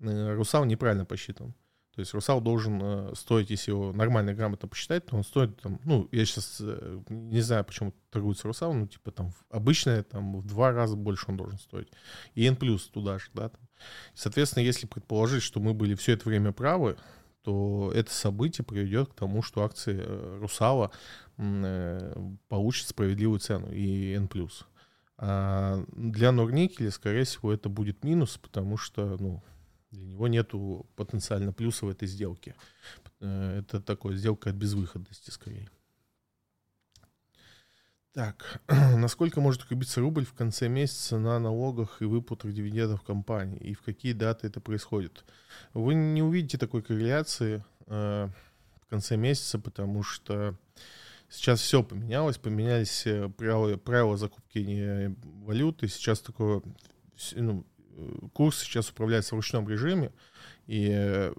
[0.00, 1.54] э, Русал неправильно посчитан.
[1.94, 5.78] То есть русал должен э, стоить, если его нормально, грамотно посчитать, то он стоит там,
[5.84, 10.46] ну, я сейчас э, не знаю, почему торгуется русал, ну, типа там обычное, там в
[10.46, 11.88] два раза больше он должен стоить.
[12.34, 13.50] И N плюс туда же, да.
[13.50, 13.60] Там.
[14.14, 16.96] Соответственно, если предположить, что мы были все это время правы,
[17.42, 20.92] то это событие приведет к тому, что акции э, Русала
[21.36, 22.14] э,
[22.48, 24.30] получат справедливую цену и N+.
[25.18, 29.42] А для Норникеля, скорее всего, это будет минус, потому что, ну,
[29.90, 32.54] для него нету потенциально плюса в этой сделке.
[33.20, 35.68] Э, это такая сделка от безвыходности скорее.
[38.14, 43.58] Так, насколько может укрепиться рубль в конце месяца на налогах и выплатах дивидендов компании?
[43.58, 45.24] И в какие даты это происходит?
[45.72, 48.28] Вы не увидите такой корреляции э,
[48.82, 50.56] в конце месяца, потому что
[51.32, 52.38] сейчас все поменялось.
[52.38, 55.14] Поменялись э, правила, правила закупки
[55.44, 55.88] валюты.
[55.88, 56.62] Сейчас такое
[57.34, 57.66] ну,
[58.32, 60.12] курс сейчас управляется в ручном режиме
[60.66, 61.32] и э,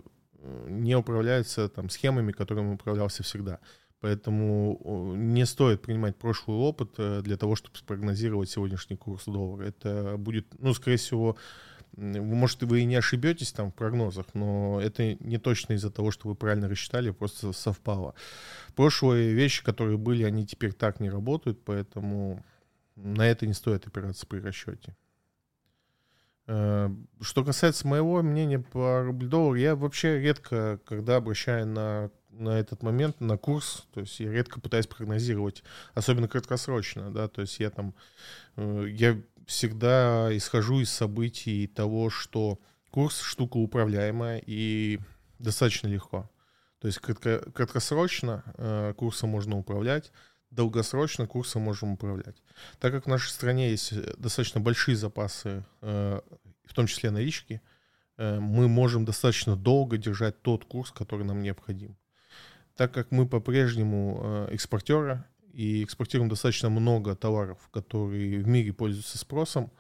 [0.68, 3.60] не управляется там схемами, которыми управлялся всегда.
[4.00, 9.64] Поэтому не стоит принимать прошлый опыт э, для того, чтобы спрогнозировать сегодняшний курс доллара.
[9.64, 11.38] Это будет, ну, скорее всего,
[11.96, 16.28] может, вы и не ошибетесь там в прогнозах, но это не точно из-за того, что
[16.28, 18.16] вы правильно рассчитали, просто совпало.
[18.76, 22.44] Прошлые вещи, которые были, они теперь так не работают, поэтому
[22.96, 24.96] на это не стоит опираться при расчете.
[26.46, 26.90] Э,
[27.22, 33.22] что касается моего мнения по рубль-доллар, я вообще редко, когда обращаю на, на этот момент,
[33.22, 37.94] на курс, то есть я редко пытаюсь прогнозировать, особенно краткосрочно, да, то есть я там,
[38.58, 42.60] э, я всегда исхожу из событий того, что
[42.92, 45.00] курс штука управляемая и
[45.40, 46.30] достаточно легко.
[46.80, 50.12] То есть кратко, краткосрочно э, курсом можно управлять,
[50.52, 52.44] долгосрочно курсом можем управлять.
[52.80, 56.22] Так как в нашей стране есть достаточно большие запасы, э,
[56.66, 57.62] в том числе налички,
[58.18, 61.98] э, мы можем достаточно долго держать тот курс, который нам необходим.
[62.76, 69.18] Так как мы по-прежнему э, экспортеры, и экспортируем достаточно много товаров, которые в мире пользуются
[69.18, 69.72] спросом,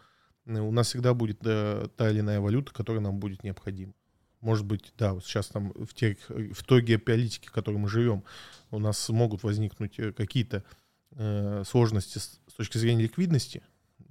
[0.46, 3.94] э, у нас всегда будет да, та или иная валюта, которая нам будет необходима.
[4.40, 8.24] Может быть, да, вот сейчас там в, те, в той геополитике, в которой мы живем,
[8.72, 10.64] у нас могут возникнуть э, какие-то
[11.12, 13.64] э, сложности с, с точки зрения ликвидности,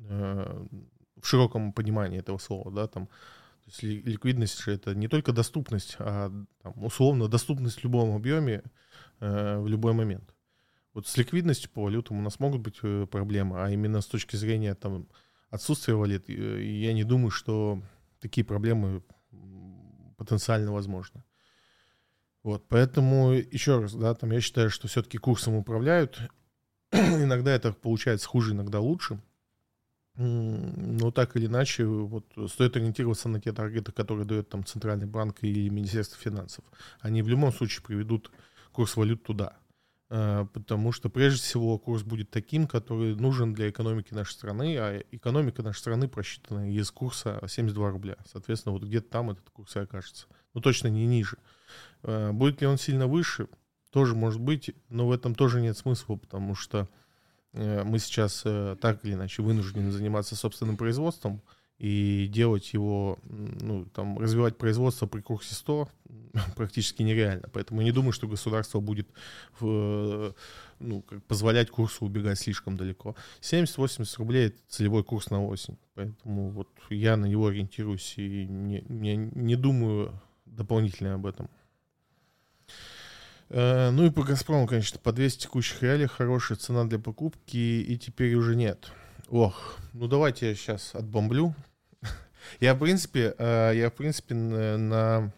[0.09, 0.67] э,
[1.21, 5.95] в широком понимании этого слова, да, там, то есть ликвидность же это не только доступность,
[6.01, 8.65] а там, условно доступность в любом объеме
[9.21, 10.35] э, в любой момент.
[10.95, 14.37] Вот с ликвидностью по валютам у нас могут быть э, проблемы, а именно с точки
[14.37, 15.09] зрения там,
[15.51, 17.83] отсутствия валют, я не думаю, что
[18.21, 19.03] такие проблемы
[20.17, 21.25] потенциально возможны.
[22.43, 26.21] Вот, поэтому еще раз, да, там я считаю, что все-таки курсом управляют.
[26.93, 29.21] иногда это получается хуже, иногда лучше.
[30.15, 35.39] Но так или иначе, вот стоит ориентироваться на те таргеты, которые дает там Центральный банк
[35.41, 36.65] или Министерство финансов.
[37.01, 38.31] Они в любом случае приведут
[38.73, 39.57] курс валют туда.
[40.15, 45.03] Э, потому что прежде всего курс будет таким, который нужен для экономики нашей страны, а
[45.11, 48.17] экономика нашей страны просчитана из курса 72 рубля.
[48.31, 50.27] Соответственно, вот где-то там этот курс и окажется.
[50.53, 51.39] Но точно не ниже.
[52.03, 53.49] Э, будет ли он сильно выше?
[53.91, 56.91] Тоже может быть, но в этом тоже нет смысла, потому что
[57.55, 61.41] э, мы сейчас так или иначе вынуждены заниматься собственным производством,
[61.83, 65.89] и делать его, ну, там, развивать производство при курсе 100
[66.57, 67.49] практически нереально.
[67.53, 69.09] Поэтому не думаю, что государство будет
[69.59, 70.33] в,
[70.79, 73.17] ну, как позволять курсу убегать слишком далеко.
[73.41, 75.77] 70-80 рублей— это целевой курс на осень.
[75.95, 80.13] Поэтому вот я на него ориентируюсь и не, не, не думаю
[80.47, 81.51] дополнительно об этом.
[83.49, 87.99] Э, ну и по «Газпрому», конечно, по 200 текущих реалиях хорошая цена для покупки, и
[87.99, 88.93] теперь уже нет.
[89.31, 91.57] Ох, ну давайте я сейчас отбомблю.
[92.61, 95.33] Я, в принципе, э, я, в принципе, на,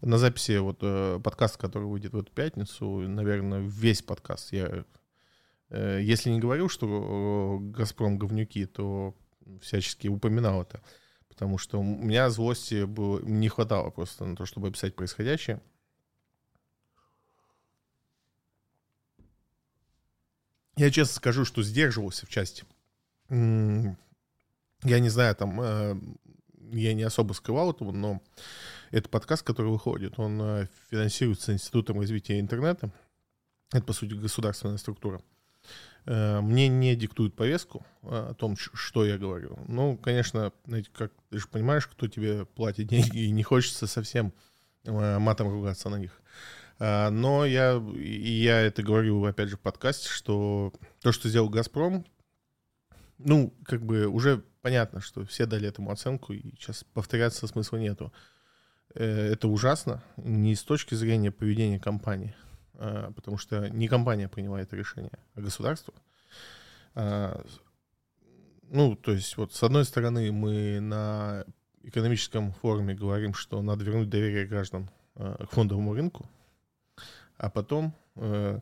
[0.00, 4.84] на записи вот э, подкаст, который выйдет в эту пятницу, наверное, весь подкаст я,
[5.70, 9.14] э, если не говорил, что «Газпром» говнюки, то
[9.60, 10.82] всячески упоминал это.
[11.28, 15.60] Потому что у меня злости было, не хватало просто на то, чтобы описать происходящее.
[20.76, 22.64] Я честно скажу, что сдерживался в части
[24.86, 25.96] я не знаю, там, э,
[26.72, 28.22] я не особо скрывал этого, но
[28.90, 32.90] этот подкаст, который выходит, он э, финансируется Институтом развития интернета.
[33.72, 35.20] Это, по сути, государственная структура.
[36.06, 39.58] Э, мне не диктуют повестку о том, что я говорю.
[39.66, 40.52] Ну, конечно,
[40.92, 44.32] как ты же понимаешь, кто тебе платит деньги, и не хочется совсем
[44.84, 46.22] матом ругаться на них.
[46.78, 52.04] Но я, я это говорю, опять же, в подкасте, что то, что сделал «Газпром»,
[53.18, 58.12] ну, как бы уже понятно, что все дали этому оценку, и сейчас повторяться смысла нету.
[58.94, 62.34] Э, это ужасно не с точки зрения поведения компании,
[62.74, 65.94] а, потому что не компания принимает решение, а государство.
[66.94, 67.44] А,
[68.68, 71.44] ну, то есть вот с одной стороны мы на
[71.82, 76.28] экономическом форуме говорим, что надо вернуть доверие граждан а, к фондовому рынку,
[77.38, 78.60] а потом э,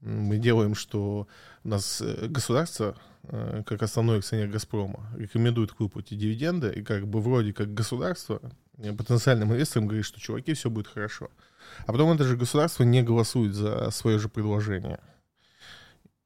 [0.00, 1.28] мы делаем, что
[1.62, 2.96] у нас э, государство,
[3.28, 8.40] как основной акционер «Газпрома», рекомендует к выплате дивиденды, и как бы вроде как государство
[8.78, 11.30] э, потенциальным инвесторам говорит, что, чуваки, все будет хорошо.
[11.86, 15.00] А потом это же государство не голосует за свое же предложение.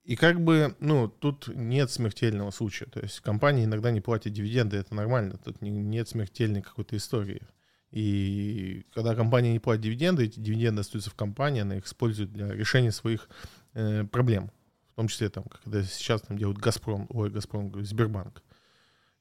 [0.05, 2.87] И как бы, ну, тут нет смертельного случая.
[2.87, 5.39] То есть компании иногда не платят дивиденды, это нормально.
[5.45, 7.43] Тут нет смертельной какой-то истории.
[7.91, 12.51] И когда компания не платит дивиденды, эти дивиденды остаются в компании, она их использует для
[12.51, 13.29] решения своих
[13.75, 14.51] э, проблем.
[14.99, 18.43] Том числе, там, когда сейчас там делают Газпром, ой, Газпром, Сбербанк.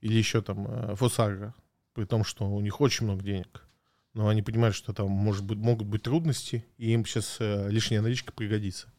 [0.01, 1.53] Или еще там э, Фосагро,
[1.93, 3.63] при том, что у них очень много денег.
[4.15, 8.01] Но они понимают, что там может быть, могут быть трудности, и им сейчас э, лишняя
[8.01, 8.91] наличка пригодится.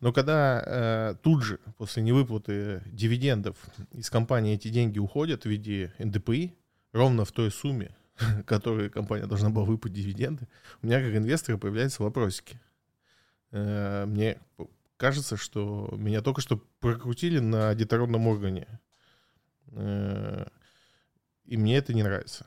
[0.00, 3.58] Но когда э, тут же, после невыплаты дивидендов
[3.92, 6.54] из компании эти деньги уходят в виде НДПИ,
[6.92, 7.94] ровно в той сумме,
[8.46, 10.48] которой компания должна была выплатить дивиденды,
[10.80, 12.58] у меня как инвестора появляются вопросики.
[13.50, 14.38] Э, мне
[15.00, 18.68] кажется, что меня только что прокрутили на детородном органе.
[19.68, 20.46] Э,
[21.46, 22.46] и мне это не нравится.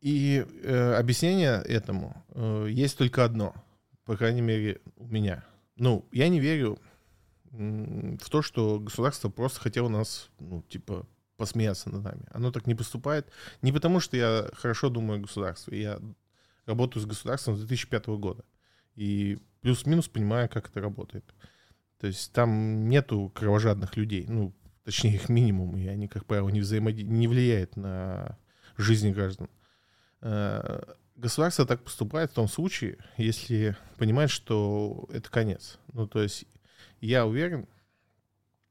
[0.00, 3.52] И э, объяснение этому э, есть только одно,
[4.04, 5.44] по крайней мере, у меня.
[5.74, 6.78] Ну, я не верю
[7.50, 11.04] в то, что государство просто хотело нас, ну, типа,
[11.36, 12.26] посмеяться над нами.
[12.30, 13.28] Оно так не поступает.
[13.60, 15.82] Не потому, что я хорошо думаю о государстве.
[15.82, 16.00] Я
[16.64, 18.44] работаю с государством с 2005 года.
[18.94, 21.24] И плюс-минус понимаю, как это работает.
[21.98, 24.24] То есть там нету кровожадных людей.
[24.28, 24.54] Ну,
[24.84, 25.76] точнее, их минимум.
[25.76, 27.02] И они, как правило, не, взаимоди...
[27.02, 28.38] не влияют на
[28.76, 29.50] жизнь граждан.
[30.20, 30.82] Э,
[31.16, 35.80] государство так поступает в том случае, если понимает, что это конец.
[35.92, 36.44] Ну, то есть
[37.00, 37.66] я уверен,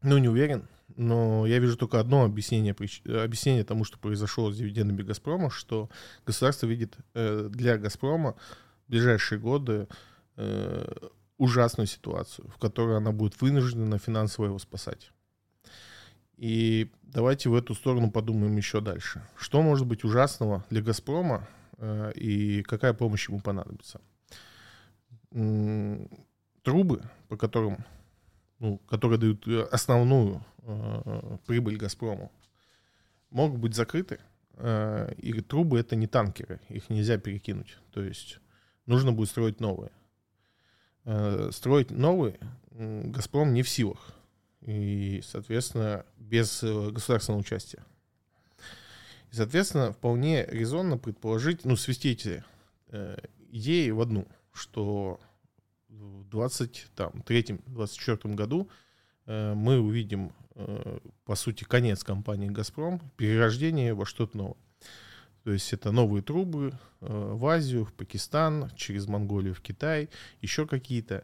[0.02, 5.04] ну, не уверен, но я вижу только одно объяснение, объяснение тому, что произошло с дивидендами
[5.04, 5.90] «Газпрома», что
[6.26, 8.38] государство видит э, для «Газпрома»
[8.88, 9.90] в ближайшие годы
[10.38, 10.86] э,
[11.38, 15.12] ужасную ситуацию, в которой она будет вынуждена финансово его спасать.
[16.38, 19.26] И давайте в эту сторону подумаем еще дальше.
[19.38, 24.02] Что может быть ужасного для «Газпрома» э, и какая помощь ему понадобится?
[26.64, 27.86] Трубы, по которым
[28.60, 30.44] ну, которые дают э, основную
[31.46, 32.32] прибыль Газпрому,
[33.30, 34.20] могут быть закрыты.
[34.58, 37.78] И трубы это не танкеры, их нельзя перекинуть.
[37.92, 38.40] То есть
[38.88, 39.92] нужно будет строить новые.
[41.06, 42.40] Э, строить новые
[42.72, 44.12] Газпром не в силах.
[44.62, 47.84] И, соответственно, без э, государственного участия.
[49.32, 52.44] И, соответственно, вполне резонно предположить, ну, свести эти
[52.88, 53.18] э,
[53.52, 55.20] идеи в одну, что
[55.90, 58.68] в 23-24 году
[59.28, 64.65] э, мы увидим, э, по сути, конец компании «Газпром», перерождение во что-то новое.
[65.46, 70.10] То есть это новые трубы э, в Азию, в Пакистан, через Монголию в Китай,
[70.42, 71.24] еще какие-то.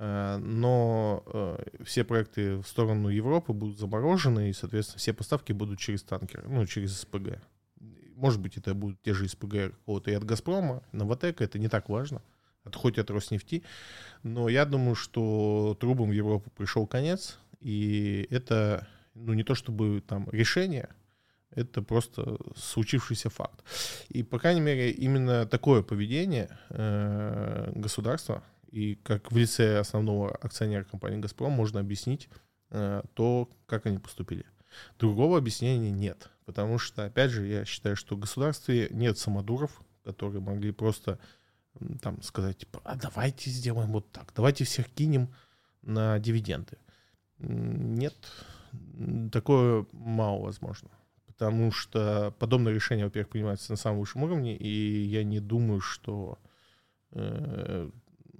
[0.00, 6.44] Но все проекты в сторону Европы будут заморожены, и, соответственно, все поставки будут через танкеры,
[6.48, 7.42] ну, через СПГ.
[8.14, 11.88] Может быть, это будут те же СПГ какого-то и от «Газпрома», «Новотека», это не так
[11.88, 12.22] важно
[12.74, 13.62] хоть от Роснефти.
[14.22, 20.02] Но я думаю, что трубам в Европу пришел конец, и это ну, не то чтобы
[20.06, 20.88] там решение,
[21.50, 23.64] это просто случившийся факт.
[24.08, 30.84] И, по крайней мере, именно такое поведение э, государства, и как в лице основного акционера
[30.84, 32.28] компании «Газпром» можно объяснить
[32.70, 34.44] э, то, как они поступили.
[34.98, 40.42] Другого объяснения нет, потому что, опять же, я считаю, что в государстве нет самодуров, которые
[40.42, 41.18] могли просто
[42.02, 45.32] там сказать, типа, а давайте сделаем вот так, давайте всех кинем
[45.82, 46.76] на дивиденды.
[47.38, 48.16] Нет,
[49.32, 50.90] такое мало возможно.
[51.38, 56.36] Потому что подобное решение, во-первых, принимается на самом высшем уровне, и я не думаю, что
[57.12, 57.88] э,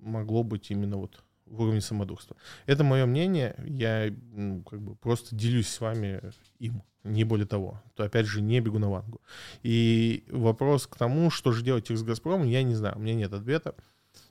[0.01, 2.37] могло быть именно вот в уровне самодурства.
[2.67, 6.21] Это мое мнение, я ну, как бы просто делюсь с вами
[6.59, 7.81] им не более того.
[7.95, 9.21] То, опять же, не бегу на вангу.
[9.63, 13.33] И вопрос к тому, что же делать с «Газпромом», я не знаю, у меня нет
[13.33, 13.77] ответа.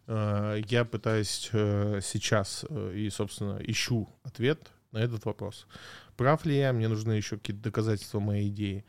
[0.07, 5.67] Э, я пытаюсь э, сейчас э, и, собственно, ищу ответ на этот вопрос.
[6.15, 8.85] Прав ли я, мне нужны еще какие-то доказательства моей идеи.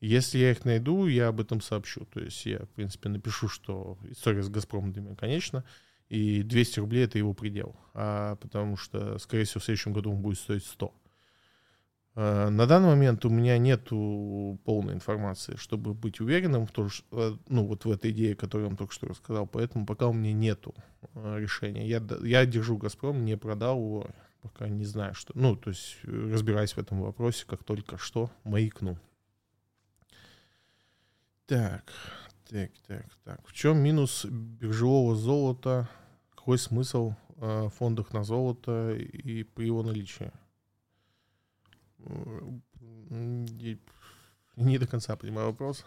[0.00, 2.04] Если я их найду, я об этом сообщу.
[2.06, 5.64] То есть я, в принципе, напишу, что история с «Газпромом» для меня конечна,
[6.08, 7.76] и 200 рублей— это его предел.
[7.94, 10.92] А потому что, скорее всего, в следующем году он будет стоить 100.
[12.14, 17.04] Э, на данный момент у меня нет полной информации, чтобы быть уверенным в том, что,
[17.12, 20.12] э, ну, вот в этой идее, которую я вам только что рассказал, поэтому пока у
[20.12, 20.74] меня нету
[21.14, 21.86] э, решения.
[21.86, 24.06] Я, я держу «Газпром», не продал его,
[24.42, 25.32] пока не знаю, что...
[25.36, 28.98] Ну, то есть разбираюсь в этом вопросе, как только что маякну.
[31.46, 31.92] Так,
[32.48, 33.46] так, так, так.
[33.46, 35.88] В чем минус биржевого золота?
[36.34, 40.32] Какой смысл в фондах на золото и при его наличии?
[44.56, 45.84] Не до конца понимаю вопрос,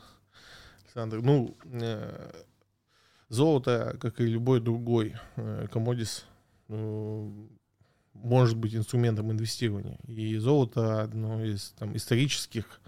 [0.83, 1.21] Александр.
[1.21, 2.43] Ну, э,
[3.29, 6.25] золото, как и любой другой э, комодис,
[8.15, 9.99] может быть инструментом инвестирования.
[10.07, 12.81] И золото одно из там, исторических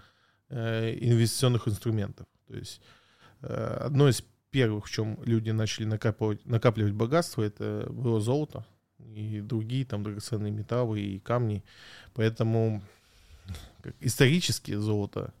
[0.48, 2.26] э, инвестиционных инструментов.
[2.46, 2.80] То есть
[3.40, 8.66] одно из первых, в чем люди начали накапливать, накапливать богатство, это было золото
[8.98, 11.62] и другие там драгоценные металлы и камни.
[12.14, 12.82] Поэтому
[13.80, 15.32] как исторически золото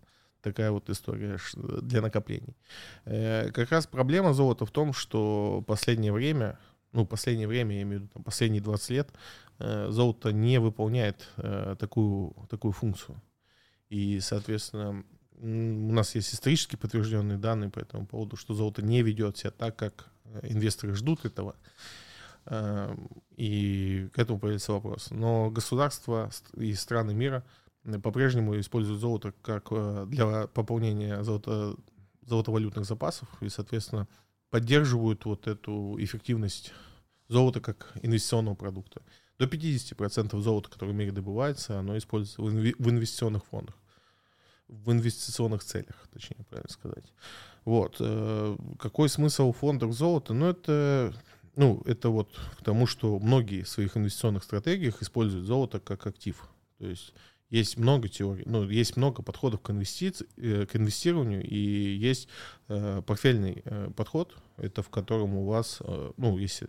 [0.42, 2.56] такая вот история для накоплений.
[3.04, 6.58] Э, как раз проблема золота в том, что последнее время,
[6.92, 11.28] ну, последнее время, я имею в виду, там, последние 20 лет, э, золото не выполняет
[11.36, 13.20] э, такую, такую функцию.
[13.88, 15.04] И, соответственно,
[15.40, 19.76] у нас есть исторически подтвержденные данные по этому поводу, что золото не ведет себя так,
[19.76, 21.56] как э, инвесторы ждут этого.
[22.46, 22.94] Э,
[23.36, 25.10] и к этому появится вопрос.
[25.10, 27.44] Но государства и страны мира
[28.02, 29.70] по-прежнему используют золото как
[30.08, 31.74] для пополнения золото,
[32.22, 34.06] золотовалютных запасов и, соответственно,
[34.50, 36.72] поддерживают вот эту эффективность
[37.28, 39.02] золота как инвестиционного продукта.
[39.38, 43.76] До 50% золота, которое в мире добывается, оно используется в инвестиционных фондах.
[44.66, 47.04] В инвестиционных целях, точнее, правильно сказать.
[47.64, 47.96] Вот.
[48.00, 50.34] Э, какой смысл фондов золота?
[50.34, 51.14] Ну, это,
[51.56, 56.48] ну, это вот к тому, что многие в своих инвестиционных стратегиях используют золото как актив.
[56.78, 57.14] То есть
[57.50, 60.26] есть много теорий, ну, есть много подходов к, инвестици...
[60.36, 62.28] Э, к инвестированию, и есть
[62.68, 66.68] э, портфельный э, подход, это в котором у вас, э, ну, если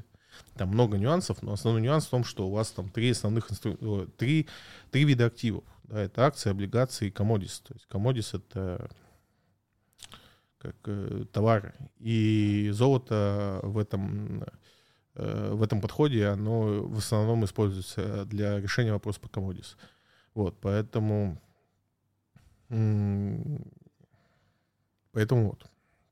[0.55, 4.07] там много нюансов, но основной нюанс в том, что у вас там три основных инстру...
[4.17, 4.47] три,
[4.91, 5.63] три вида активов.
[5.83, 7.59] Да, это акции, облигации и комодис.
[7.61, 8.89] То есть комодис это
[10.59, 11.73] как э, товары.
[11.99, 14.43] И золото в этом,
[15.15, 19.77] э, в этом подходе, оно в основном используется для решения вопроса по комодис.
[20.35, 21.41] Вот, поэтому
[25.11, 25.65] поэтому вот.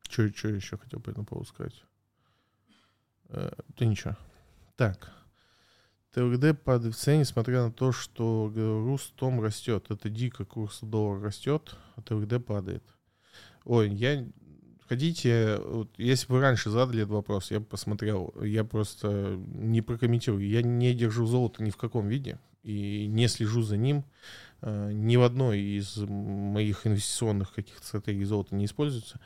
[0.10, 1.84] Что еще хотел по этому поводу сказать?
[3.30, 4.16] Э, да ничего.
[4.76, 5.12] Так.
[6.14, 9.86] ТВД падает в цене, несмотря на то, что Рустом растет.
[9.90, 12.84] Это дико, курс доллара растет, а ТВД падает.
[13.66, 14.26] Ой, я...
[14.88, 18.34] Хотите, вот, если бы вы раньше задали этот вопрос, я бы посмотрел.
[18.42, 20.48] Я просто не прокомментирую.
[20.48, 24.06] Я не держу золото ни в каком виде и не слежу за ним.
[24.62, 29.20] Э, ни в одной из моих инвестиционных каких-то стратегий золота не используется.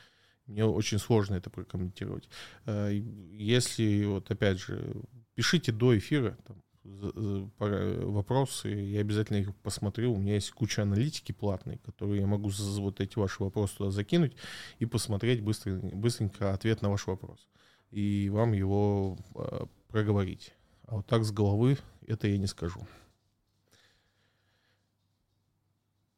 [0.52, 2.28] Мне очень сложно это прокомментировать.
[2.66, 4.96] Э, если, вот опять же,
[5.34, 10.14] пишите до эфира там, вопросы, я обязательно их посмотрю.
[10.14, 14.36] У меня есть куча аналитики платной, которую я могу вот эти ваши вопросы туда закинуть
[14.80, 17.48] и посмотреть быстро, быстренько ответ на ваш вопрос.
[17.92, 20.54] И вам его э, проговорить.
[20.88, 21.78] А вот так с головы
[22.08, 22.86] это я не скажу.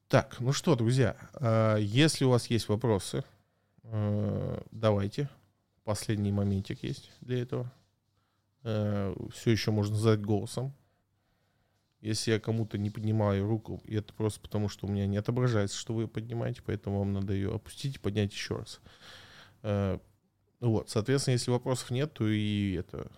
[0.08, 3.24] Так, ну что, друзья, э, если у вас есть вопросы,
[3.84, 5.30] давайте.
[5.84, 7.72] Последний моментик есть для этого.
[8.64, 10.74] Э, Все еще можно задать голосом.
[12.00, 15.94] Если я кому-то не поднимаю руку, это просто потому, что у меня не отображается, что
[15.94, 18.82] вы поднимаете, поэтому вам надо ее опустить и поднять еще раз.
[19.62, 20.00] Э,
[20.60, 23.12] вот, соответственно, если вопросов нет, то и это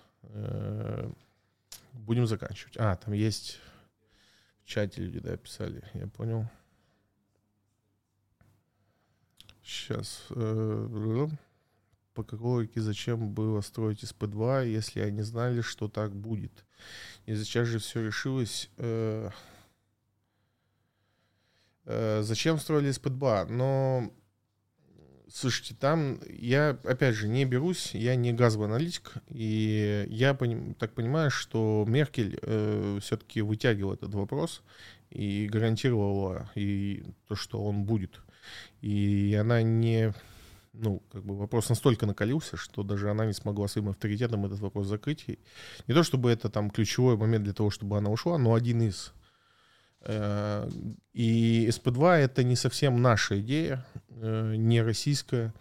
[1.93, 2.75] будем заканчивать.
[2.77, 3.59] А, там есть
[4.63, 6.49] в чате люди, да, писали, я понял.
[9.65, 10.27] Сейчас.
[10.29, 11.27] Э,
[12.13, 16.65] по какой логике зачем было строить СП-2, если они знали, что так будет?
[17.25, 18.69] И сейчас же все решилось.
[18.77, 19.31] Э,
[21.85, 23.47] э, зачем строили СП-2?
[23.49, 24.13] Но,
[25.27, 30.93] слушайте, там я, опять же, не берусь, я не газовый аналитик, и я поним, так
[30.93, 34.61] понимаю, что Меркель э, все-таки вытягивал этот вопрос
[35.09, 38.21] и гарантировала и то, что он будет.
[38.81, 40.13] И она не...
[40.73, 44.87] Ну, как бы вопрос настолько накалился, что даже она не смогла своим авторитетом этот вопрос
[44.87, 45.23] закрыть.
[45.27, 45.39] И
[45.87, 49.13] не то, чтобы это там ключевой момент для того, чтобы она ушла, но один из.
[50.01, 50.69] Э,
[51.13, 55.53] и СП-2 это не совсем наша идея, э, не российская.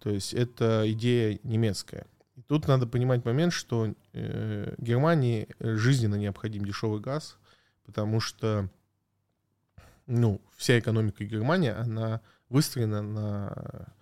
[0.00, 2.06] То есть это идея немецкая.
[2.36, 7.38] И тут надо понимать момент, что э, Германии жизненно необходим дешевый газ,
[7.84, 8.68] потому что
[10.06, 13.94] ну, вся экономика Германии, она выстроена на,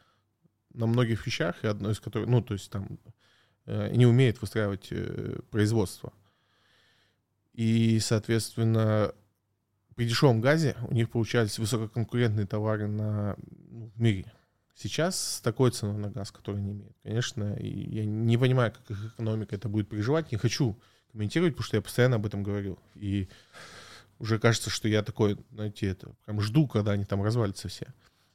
[0.72, 2.98] на многих вещах, и одно из которых, ну, то есть там
[3.66, 6.12] э, не умеет выстраивать э, производство.
[7.52, 9.14] И, соответственно,
[9.94, 13.36] при дешевом газе у них получались высококонкурентные товары на,
[13.70, 14.32] ну, в мире.
[14.74, 19.14] Сейчас с такой ценой на газ, который они имеют, конечно, я не понимаю, как их
[19.14, 20.76] экономика это будет переживать, не хочу
[21.12, 22.76] комментировать, потому что я постоянно об этом говорю.
[22.96, 23.28] И
[24.24, 27.86] уже кажется, что я такой, знаете, это прям жду, когда они там развалятся все.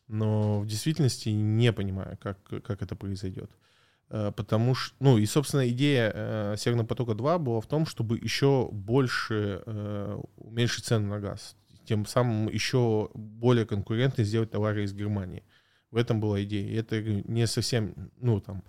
[0.08, 3.52] Но в действительности не понимаю, как, как это произойдет.
[4.10, 8.18] Э, потому что, ну и, собственно, идея э, Северного потока 2 была в том, чтобы
[8.18, 11.56] еще больше э, уменьшить цены на газ.
[11.86, 15.44] Тем самым еще более конкурентно сделать товары из Германии.
[15.90, 16.68] В этом была идея.
[16.70, 18.64] И это не совсем, ну там,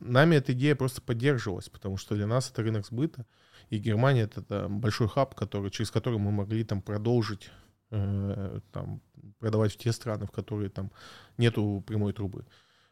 [0.00, 3.26] нами эта идея просто поддерживалась, потому что для нас это рынок сбыта.
[3.74, 7.50] И Германия это, это большой хаб, который, через который мы могли там продолжить
[7.90, 9.02] э, там,
[9.40, 10.92] продавать в те страны, в которые там
[11.38, 12.46] нету прямой трубы.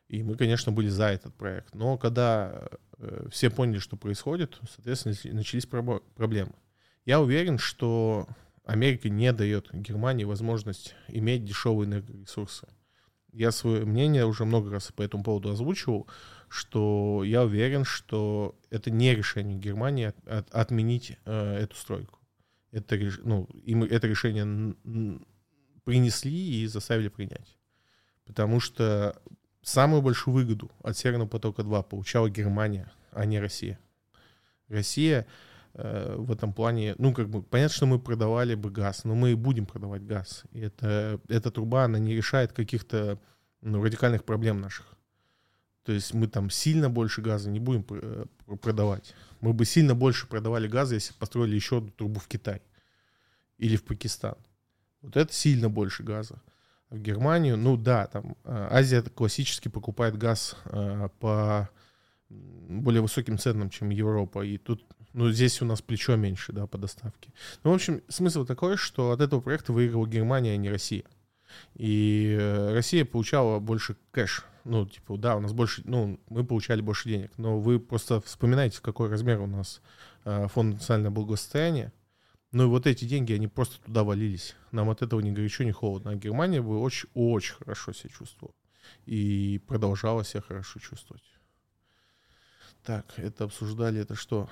[0.09, 1.72] И мы, конечно, были за этот проект.
[1.76, 2.68] Но когда
[2.99, 6.53] э, все поняли, что происходит, соответственно, начались проблемы.
[7.05, 8.26] Я уверен, что
[8.64, 12.66] Америка не дает Германии возможность иметь дешевые энергоресурсы.
[13.33, 16.07] Я свое мнение уже много раз по этому поводу озвучивал,
[16.49, 22.18] что я уверен, что это не решение Германии от, от, отменить э, эту стройку.
[22.72, 24.76] Это, ну, им это решение
[25.85, 27.57] принесли и заставили принять.
[28.26, 29.20] Потому что
[29.62, 33.78] самую большую выгоду от Северного потока-2 получала Германия, а не Россия.
[34.68, 35.26] Россия
[35.75, 39.35] в этом плане, ну, как бы, понятно, что мы продавали бы газ, но мы и
[39.35, 40.45] будем продавать газ.
[40.53, 43.18] И это, эта труба, она не решает каких-то
[43.62, 44.87] ну, радикальных проблем наших.
[45.85, 48.27] То есть мы там сильно больше газа не будем э,
[48.61, 49.14] продавать.
[49.41, 52.62] Мы бы сильно больше продавали газа, если построили еще одну трубу в Китай
[53.59, 54.37] или в Пакистан.
[55.01, 56.41] Вот это сильно больше газа.
[56.89, 61.68] В Германию, ну да, там э, Азия классически покупает газ э, по
[62.29, 64.45] более высоким ценам, чем Европа.
[64.45, 67.33] И тут, ну, здесь у нас плечо меньше, да, по доставке.
[67.65, 71.05] Ну, в общем, смысл такой, что от этого проекта выиграла Германия, а не Россия.
[71.75, 74.45] И э, Россия получала больше кэш.
[74.65, 77.33] Ну, типа, да, у нас больше, ну, мы получали больше денег.
[77.37, 79.83] Но вы просто вспоминаете, какой размер у нас
[80.25, 81.93] э, фонд национального благосостояния.
[82.53, 84.55] Ну и вот эти деньги, они просто туда валились.
[84.71, 86.13] Нам от этого ни горячо, ни холодно.
[86.13, 88.55] А Германия бы очень-очень хорошо себя чувствовала.
[89.07, 91.23] И продолжала себя хорошо чувствовать.
[92.85, 94.49] Так, это обсуждали, это что?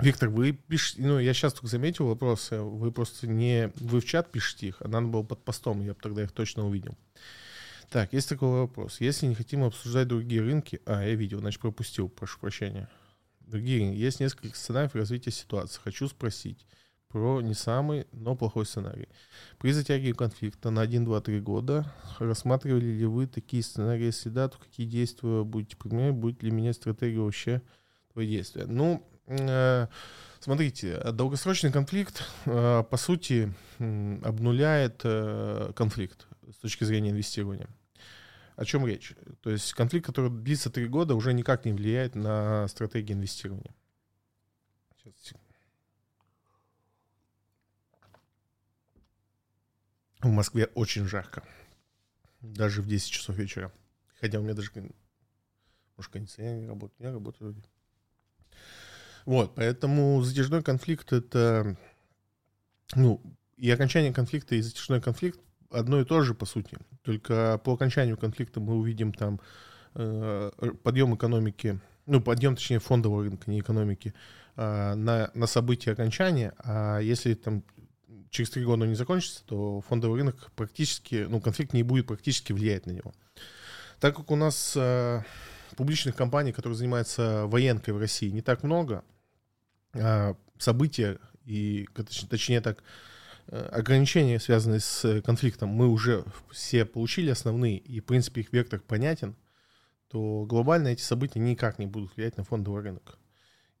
[0.00, 4.30] Виктор, вы пишете, ну, я сейчас только заметил вопросы, вы просто не, вы в чат
[4.30, 6.96] пишете их, а надо было под постом, я бы тогда их точно увидел.
[7.90, 9.00] Так, есть такой вопрос.
[9.00, 12.88] Если не хотим обсуждать другие рынки, а, я видел, значит, пропустил, прошу прощения.
[13.40, 13.96] Другие рынки.
[13.96, 15.80] Есть несколько сценариев развития ситуации.
[15.82, 16.66] Хочу спросить
[17.08, 19.08] про не самый, но плохой сценарий.
[19.58, 24.04] При затягивании конфликта на 1, 2, 3 года рассматривали ли вы такие сценарии?
[24.04, 26.14] Если да, то какие действия будете применять?
[26.14, 27.62] Будет ли менять стратегию вообще
[28.12, 28.66] твои действия?
[28.66, 29.17] Ну, Э,
[30.40, 37.68] смотрите, долгосрочный конфликт, э, по сути, обнуляет э, конфликт с точки зрения инвестирования.
[38.56, 39.14] О чем речь?
[39.42, 43.74] То есть конфликт, который длится три года, уже никак не влияет на стратегию инвестирования.
[44.96, 45.34] Сейчас.
[50.20, 51.44] В Москве очень жарко.
[52.40, 53.72] Даже в 10 часов вечера.
[54.20, 54.72] Хотя у меня даже,
[55.96, 57.00] может, кондиционер не работает.
[57.00, 57.54] Я работаю
[59.24, 61.76] вот, поэтому затяжной конфликт это,
[62.94, 63.20] ну,
[63.56, 65.40] и окончание конфликта и затяжной конфликт
[65.70, 66.78] одно и то же, по сути.
[67.02, 69.40] Только по окончанию конфликта мы увидим там
[69.94, 70.50] э,
[70.82, 74.14] подъем экономики, ну, подъем, точнее, фондового рынка, не экономики,
[74.56, 77.64] э, на, на события окончания, а если там
[78.30, 82.52] через три года он не закончится, то фондовый рынок практически, ну, конфликт не будет практически
[82.52, 83.12] влиять на него.
[84.00, 85.22] Так как у нас э,
[85.78, 89.04] публичных компаний, которые занимаются военкой в России, не так много,
[89.94, 91.86] а, события и,
[92.28, 92.82] точнее так,
[93.46, 98.80] э, ограничения, связанные с конфликтом, мы уже все получили основные, и, в принципе, их вектор
[98.80, 99.36] понятен,
[100.08, 103.16] то глобально эти события никак не будут влиять на фондовый рынок.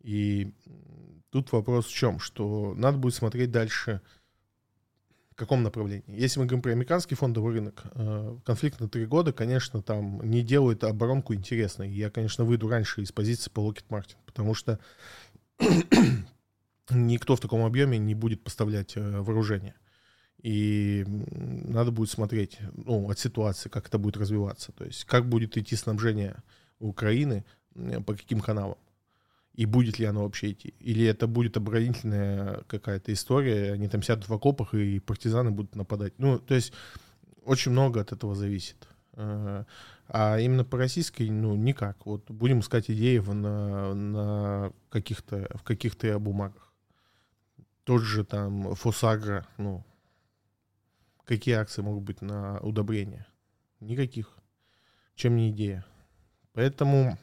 [0.00, 0.54] И
[1.30, 4.02] тут вопрос в чем, что надо будет смотреть дальше,
[5.38, 6.04] каком направлении.
[6.08, 10.42] Если мы говорим про американский фондовый рынок, э, конфликт на три года, конечно, там не
[10.42, 11.88] делает оборонку интересной.
[11.88, 14.80] Я, конечно, выйду раньше из позиции по Lockheed Martin, потому что
[16.90, 19.74] никто в таком объеме не будет поставлять э, вооружение.
[20.42, 24.72] И надо будет смотреть ну, от ситуации, как это будет развиваться.
[24.72, 26.42] То есть как будет идти снабжение
[26.80, 27.44] Украины,
[28.06, 28.78] по каким каналам.
[29.58, 30.72] И будет ли оно вообще идти?
[30.78, 36.12] Или это будет оборонительная какая-то история, они там сядут в окопах, и партизаны будут нападать.
[36.18, 36.72] Ну, то есть
[37.42, 38.76] очень много от этого зависит.
[39.14, 39.64] Э,
[40.06, 42.06] а именно по российской, ну, никак.
[42.06, 46.72] Вот будем искать идеи в, на, на каких-то, в каких-то бумагах.
[47.82, 49.84] Тот же там Фосагра, ну,
[51.24, 53.26] какие акции могут быть на удобрение?
[53.80, 54.38] Никаких.
[55.16, 55.84] Чем не идея.
[56.52, 57.18] Поэтому,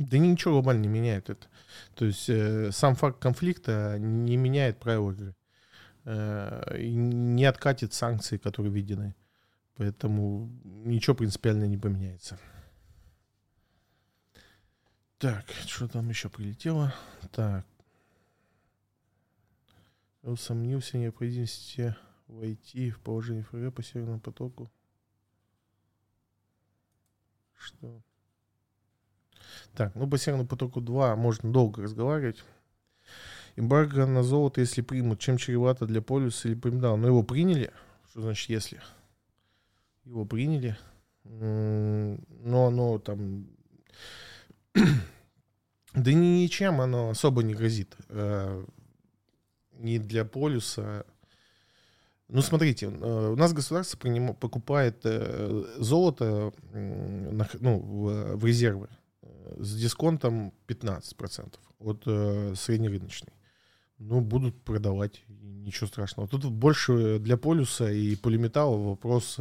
[0.00, 1.46] да ничего глобально не меняет это.
[1.94, 5.36] То есть э, сам факт конфликта не меняет правила игры.
[6.04, 9.14] Э, не откатит санкции, которые введены.
[9.76, 12.38] Поэтому ничего принципиально не поменяется.
[15.18, 16.94] Так, что там еще прилетело?
[17.32, 17.66] Так.
[20.22, 21.94] Усомнился в необходимости
[22.26, 24.70] войти в положение ФРГ по Северному потоку.
[27.54, 28.02] Что?
[29.74, 32.44] Так, ну по Северному потоку 2 можно долго разговаривать.
[33.56, 36.96] Эмбарго на золото, если примут, чем чревато для полюса или примдал.
[36.96, 37.70] Но его приняли.
[38.10, 38.80] Что значит если?
[40.10, 40.76] его приняли,
[41.24, 43.46] но оно там
[45.94, 47.96] Да ничем оно особо не грозит.
[48.08, 48.64] Э,
[49.78, 51.04] ни для полюса.
[52.28, 53.98] Ну, смотрите, э, у нас государство
[54.34, 58.88] покупает э, золото ну, в резервы
[59.58, 62.02] с дисконтом 15% от
[62.58, 63.32] среднерыночной.
[63.98, 66.28] Ну, будут продавать, ничего страшного.
[66.28, 69.38] Тут больше для полюса и полиметалла вопрос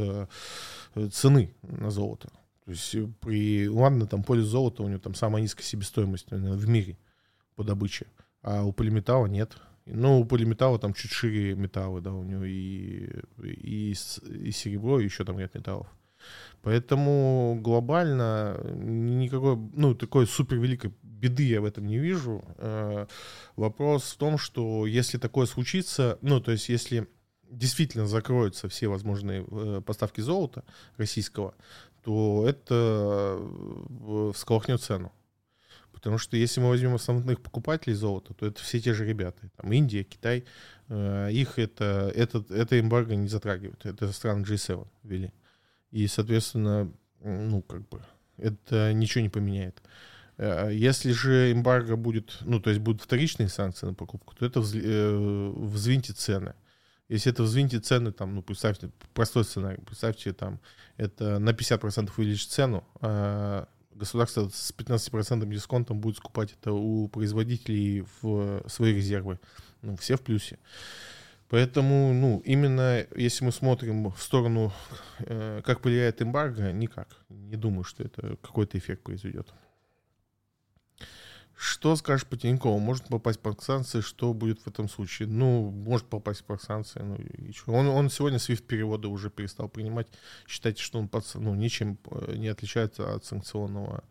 [1.12, 2.30] цены на золото.
[2.70, 6.55] То есть э, при, ладно, там поле золота, у него там самая низкая себестоимость наверное,
[6.55, 6.99] в мире
[7.55, 8.05] по добыче,
[8.43, 9.57] а у полиметалла нет.
[9.88, 13.10] Ну, у полиметалла там чуть шире металлы, да, у него и,
[13.41, 15.88] и, и серебро, и еще там ряд металлов.
[16.61, 22.43] Поэтому глобально никакой, ну, такой супер великой беды я в этом не вижу.
[22.57, 23.05] Э,
[23.55, 27.07] вопрос в том, что если такое случится, ну, то есть если
[27.49, 30.63] действительно закроются все возможные э, поставки золота
[30.97, 31.55] российского,
[32.03, 35.11] то это э, всколыхнет цену.
[35.91, 39.49] Потому что если мы возьмем основных покупателей золота, то это все те же ребята.
[39.57, 40.45] Там Индия, Китай.
[40.88, 43.86] Их это, это, это эмбарго не затрагивает.
[43.86, 45.34] Это страны G7 ввели.
[45.92, 48.02] И, соответственно, ну, как бы,
[48.38, 49.82] это ничего не поменяет.
[50.38, 54.62] Э, если же эмбарго будет, ну, то есть будут вторичные санкции на покупку, то это
[54.62, 56.54] взвинтит цены.
[57.10, 60.60] Если это взвинтит цены, там, ну, представьте, простой сценарий, представьте, там,
[60.98, 68.06] это на 50% увеличит цену, а государство с 15% дисконтом будет скупать это у производителей
[68.22, 69.40] в свои резервы.
[69.82, 70.58] Ну, все в плюсе.
[71.50, 74.72] Поэтому, ну, именно если мы смотрим в сторону,
[75.20, 77.08] э, как влияет эмбарго, никак.
[77.30, 79.52] Не думаю, что это какой-то эффект произведет.
[81.56, 82.78] Что скажешь по Тинькову?
[82.78, 84.00] Может попасть под санкции?
[84.00, 85.28] Что будет в этом случае?
[85.28, 87.02] Ну, может попасть под санкции.
[87.02, 87.74] Ну, и что?
[87.74, 90.08] Он, он сегодня SWIFT переводы уже перестал принимать.
[90.47, 94.04] Считайте, что он под, ну, ничем э, не отличается от санкционного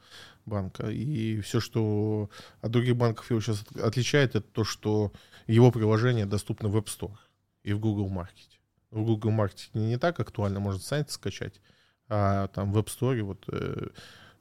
[0.45, 0.91] банка.
[0.91, 2.30] И все, что
[2.61, 5.12] от других банков его сейчас отличает, это то, что
[5.47, 7.16] его приложение доступно в App Store
[7.62, 8.48] и в Google Market.
[8.90, 11.61] В Google Market не так актуально, можно сайт скачать,
[12.09, 13.88] а там в App Store, вот, э,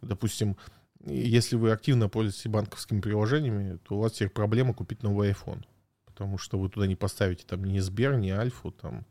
[0.02, 0.58] допустим,
[1.06, 5.64] если вы активно пользуетесь банковскими приложениями, то у вас теперь проблема купить новый iPhone.
[6.06, 9.06] Потому что вы туда не поставите там ни Сбер, ни Альфу, там.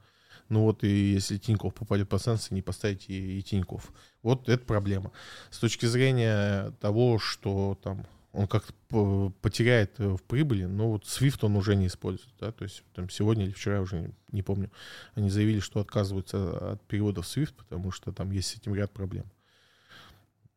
[0.48, 3.92] Ну вот и если Тиньков попадет по санкции, не поставите и, и Тиньков.
[4.22, 5.12] Вот это проблема.
[5.50, 8.06] С точки зрения того, что там
[8.36, 12.84] он как-то потеряет в прибыли, но вот Swift он уже не использует, да, то есть
[12.94, 14.70] там сегодня или вчера, уже не, не помню,
[15.14, 19.24] они заявили, что отказываются от переводов Swift, потому что там есть с этим ряд проблем.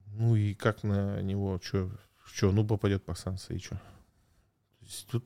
[0.08, 1.90] Ну и как на него, что,
[2.26, 3.80] что, ну попадет по санкции, и что?
[5.10, 5.26] Тут,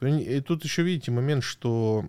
[0.00, 2.04] и тут еще видите момент, что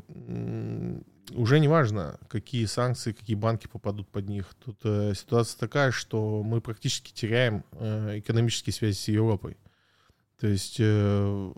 [1.33, 4.55] уже не важно, какие санкции, какие банки попадут под них.
[4.63, 9.57] Тут э, ситуация такая, что мы практически теряем э, экономические связи с Европой.
[10.39, 11.53] То есть э,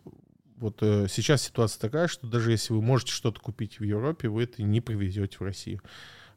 [0.57, 4.43] вот э, сейчас ситуация такая, что даже если вы можете что-то купить в Европе, вы
[4.43, 5.81] это не привезете в Россию.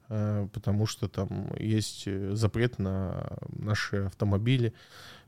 [0.08, 4.74] Э, потому что там есть э, запрет на наши автомобили,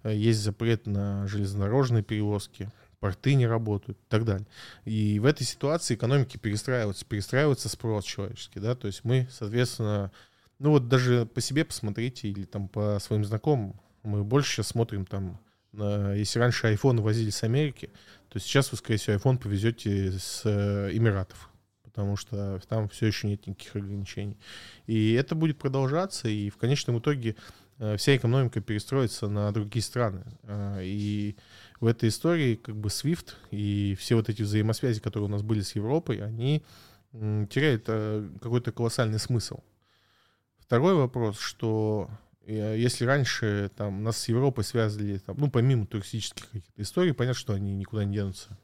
[0.02, 2.70] э, есть запрет на железнодорожные перевозки,
[3.05, 4.46] порты не работают и так далее.
[4.86, 10.11] И в этой ситуации экономики перестраиваются, перестраивается спрос человеческий, да, то есть мы, соответственно,
[10.59, 15.05] ну вот даже по себе посмотрите или там по своим знакомым, мы больше сейчас смотрим
[15.05, 15.38] там,
[15.72, 17.90] на, если раньше iPhone возили с Америки,
[18.30, 20.46] то сейчас вы, скорее всего, iPhone повезете с
[20.90, 21.50] Эмиратов,
[21.82, 24.38] потому что там все еще нет никаких ограничений.
[24.86, 27.36] И это будет продолжаться, и в конечном итоге
[27.80, 30.24] э, вся экономика перестроится на другие страны.
[30.44, 31.36] Э, и
[31.85, 35.61] в этой истории как бы SWIFT и все вот эти взаимосвязи, которые у нас были
[35.61, 36.64] с Европой, они
[37.12, 39.61] теряют э, какой-то колоссальный смысл.
[40.59, 42.09] Второй вопрос, что
[42.47, 47.53] если раньше там, нас с Европой связывали, там, ну, помимо туристических каких-то историй, понятно, что
[47.53, 48.59] они никуда не денутся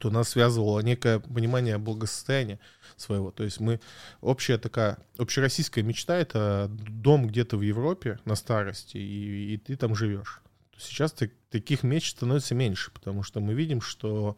[0.00, 2.58] то нас связывало некое понимание благосостояния
[2.96, 3.30] своего.
[3.30, 3.80] То есть мы
[4.20, 9.94] общая такая, общероссийская мечта— это дом где-то в Европе на старости, и, и ты там
[9.94, 10.43] живешь.
[10.78, 14.36] Сейчас так, таких мечт становится меньше, потому что мы видим, что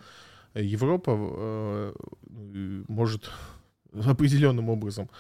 [0.55, 1.95] Европа э,
[2.89, 3.31] может
[3.93, 5.11] определенным образом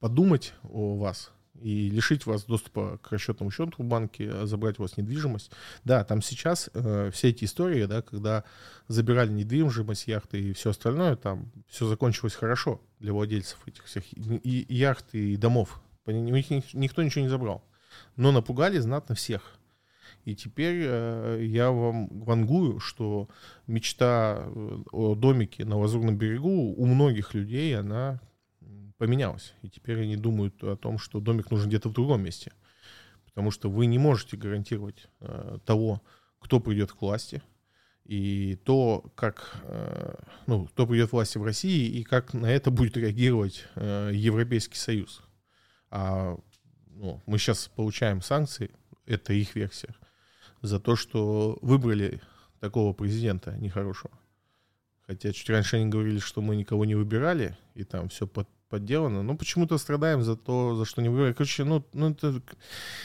[0.00, 4.96] подумать о вас, и лишить вас доступа к расчетному счету в банке, забрать у вас
[4.96, 5.50] недвижимость.
[5.84, 8.44] Да, там сейчас э, все эти истории, да, когда
[8.88, 14.60] забирали недвижимость, яхты и все остальное, там все закончилось хорошо для владельцев этих всех и,
[14.60, 15.80] и яхт и домов.
[16.06, 17.64] У них никто ничего не забрал.
[18.16, 19.58] Но напугали знатно всех.
[20.24, 23.28] И теперь э, я вам вангую, что
[23.66, 28.20] мечта э, о домике на Лазурном берегу у многих людей, она
[28.96, 29.54] поменялось.
[29.62, 32.52] И теперь они думают о том, что домик нужен где-то в другом месте.
[33.26, 36.02] потому что вы не можете гарантировать э, того,
[36.38, 37.42] кто придет к власти,
[38.04, 40.14] и то, как, э,
[40.46, 44.76] ну, кто придет к власти в России, и как на это будет реагировать э, Европейский
[44.76, 45.22] Союз.
[45.90, 46.36] А
[46.94, 48.70] ну, мы сейчас получаем санкции,
[49.06, 49.94] это их версия,
[50.62, 52.20] за то, что выбрали
[52.60, 54.12] такого президента нехорошего.
[55.06, 59.22] Хотя чуть раньше они говорили, что мы никого не выбирали, и там все под, подделано.
[59.22, 61.34] Но почему-то страдаем за то, за что не выбирали.
[61.34, 62.40] Короче, ну, ну это...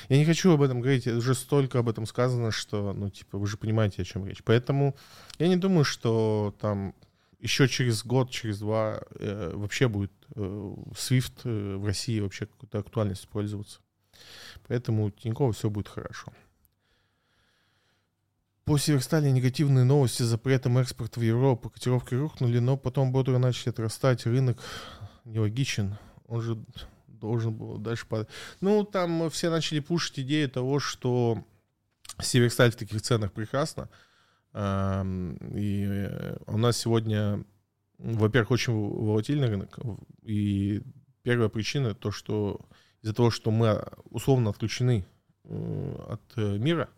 [0.07, 3.47] Я не хочу об этом говорить, уже столько об этом сказано, что, ну, типа, вы
[3.47, 4.43] же понимаете, о чем речь.
[4.43, 4.95] Поэтому
[5.39, 6.95] я не думаю, что там
[7.39, 13.29] еще через год, через два э, вообще будет SWIFT э, в России вообще какой-то актуальностью
[13.29, 13.79] пользоваться.
[14.67, 16.33] Поэтому у Тинькова все будет хорошо.
[18.65, 21.69] По Северстали негативные новости с запретом экспорта в Европу.
[21.69, 24.25] Котировки рухнули, но потом бодро начали отрастать.
[24.25, 24.61] Рынок
[25.25, 25.97] нелогичен.
[26.27, 26.63] Он же
[27.07, 28.29] должен был дальше падать.
[28.61, 31.43] Ну, там все начали пушить идею того, что
[32.21, 33.89] Северсталь в таких ценах прекрасно.
[34.53, 34.57] И
[35.87, 37.43] э, у нас сегодня,
[37.99, 39.77] во-первых, очень волатильный рынок.
[40.23, 40.81] И
[41.21, 42.59] первая причина то, что
[43.01, 45.05] из-за того, что мы условно отключены
[45.45, 46.89] э, от э, мира,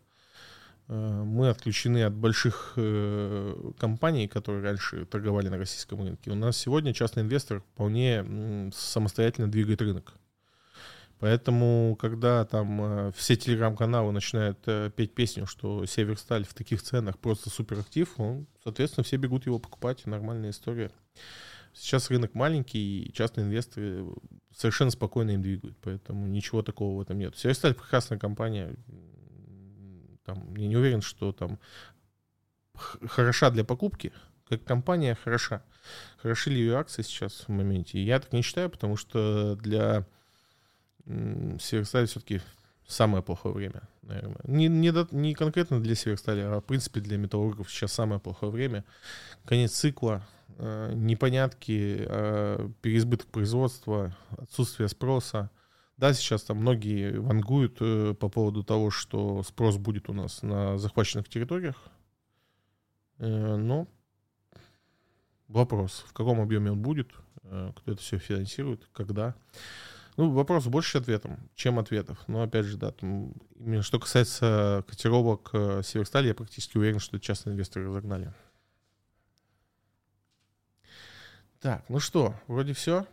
[0.88, 2.72] Э, мы отключены от больших
[3.78, 6.30] компаний, которые раньше торговали на российском рынке.
[6.30, 10.14] У нас сегодня частный инвестор вполне самостоятельно двигает рынок.
[11.22, 14.58] Поэтому, когда там э, все телеграм-каналы начинают
[14.96, 20.04] петь песню, что Северсталь в таких ценах просто суперактив, ну, соответственно, все бегут его покупать,
[20.04, 20.90] нормальная история.
[21.74, 24.04] Сейчас рынок маленький, и частные инвесторы
[24.52, 27.36] совершенно спокойно им двигают, поэтому ничего такого в этом нет.
[27.38, 28.74] Северсталь прекрасная компания,
[30.24, 31.60] там, я не уверен, что там
[32.74, 34.12] хороша для покупки,
[34.48, 35.62] как компания хороша.
[36.16, 38.02] Хороши ли ее акции сейчас в моменте?
[38.02, 40.04] Я так не считаю, потому что для
[41.06, 42.40] Северстали все-таки
[42.86, 44.40] самое плохое время, наверное.
[44.44, 48.84] Не, не, не конкретно для Северстали, а в принципе для металлургов сейчас самое плохое время.
[49.44, 50.26] Конец цикла,
[50.58, 55.50] э, непонятки, э, переизбыток производства, отсутствие спроса–
[56.02, 60.76] да, сейчас там многие вангуют э, по поводу того, что спрос будет у нас на
[60.76, 61.76] захваченных территориях.
[63.18, 63.86] Э, но
[65.46, 67.12] вопрос, в каком объеме он будет,
[67.44, 69.36] э, кто это все финансирует, когда.
[70.16, 72.18] Ну, вопрос больше ответом, чем ответов.
[72.28, 77.18] Но опять же, да, там, именно что касается котировок э, Северстали, я практически уверен, что
[77.18, 78.32] частные инвесторы разогнали.
[81.60, 83.06] Так, ну что, вроде все.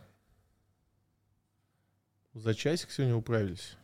[2.34, 3.76] За часик сегодня управились.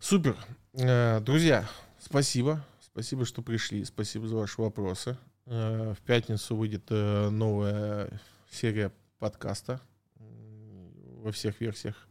[0.00, 0.36] Супер.
[0.74, 1.66] Э, друзья,
[1.98, 2.62] спасибо.
[2.82, 3.84] Спасибо, что пришли.
[3.84, 5.16] Спасибо за ваши вопросы.
[5.46, 8.20] Э, в пятницу выйдет новая
[8.50, 9.80] серия подкаста
[11.28, 12.08] во всех версиях.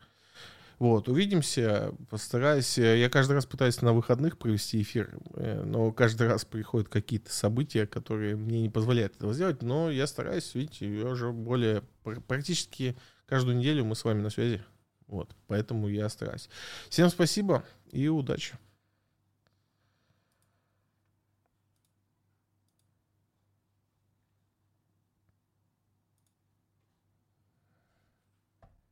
[0.80, 2.78] Вот, увидимся, постараюсь.
[2.78, 8.36] Я каждый раз пытаюсь на выходных провести эфир, но каждый раз приходят какие-то события, которые
[8.36, 11.82] мне не позволяют этого сделать, но я стараюсь, видите, я уже более
[12.28, 12.96] практически
[13.26, 14.64] каждую неделю мы с вами на связи.
[15.08, 16.48] Вот, поэтому я стараюсь.
[16.90, 18.56] Всем спасибо и удачи.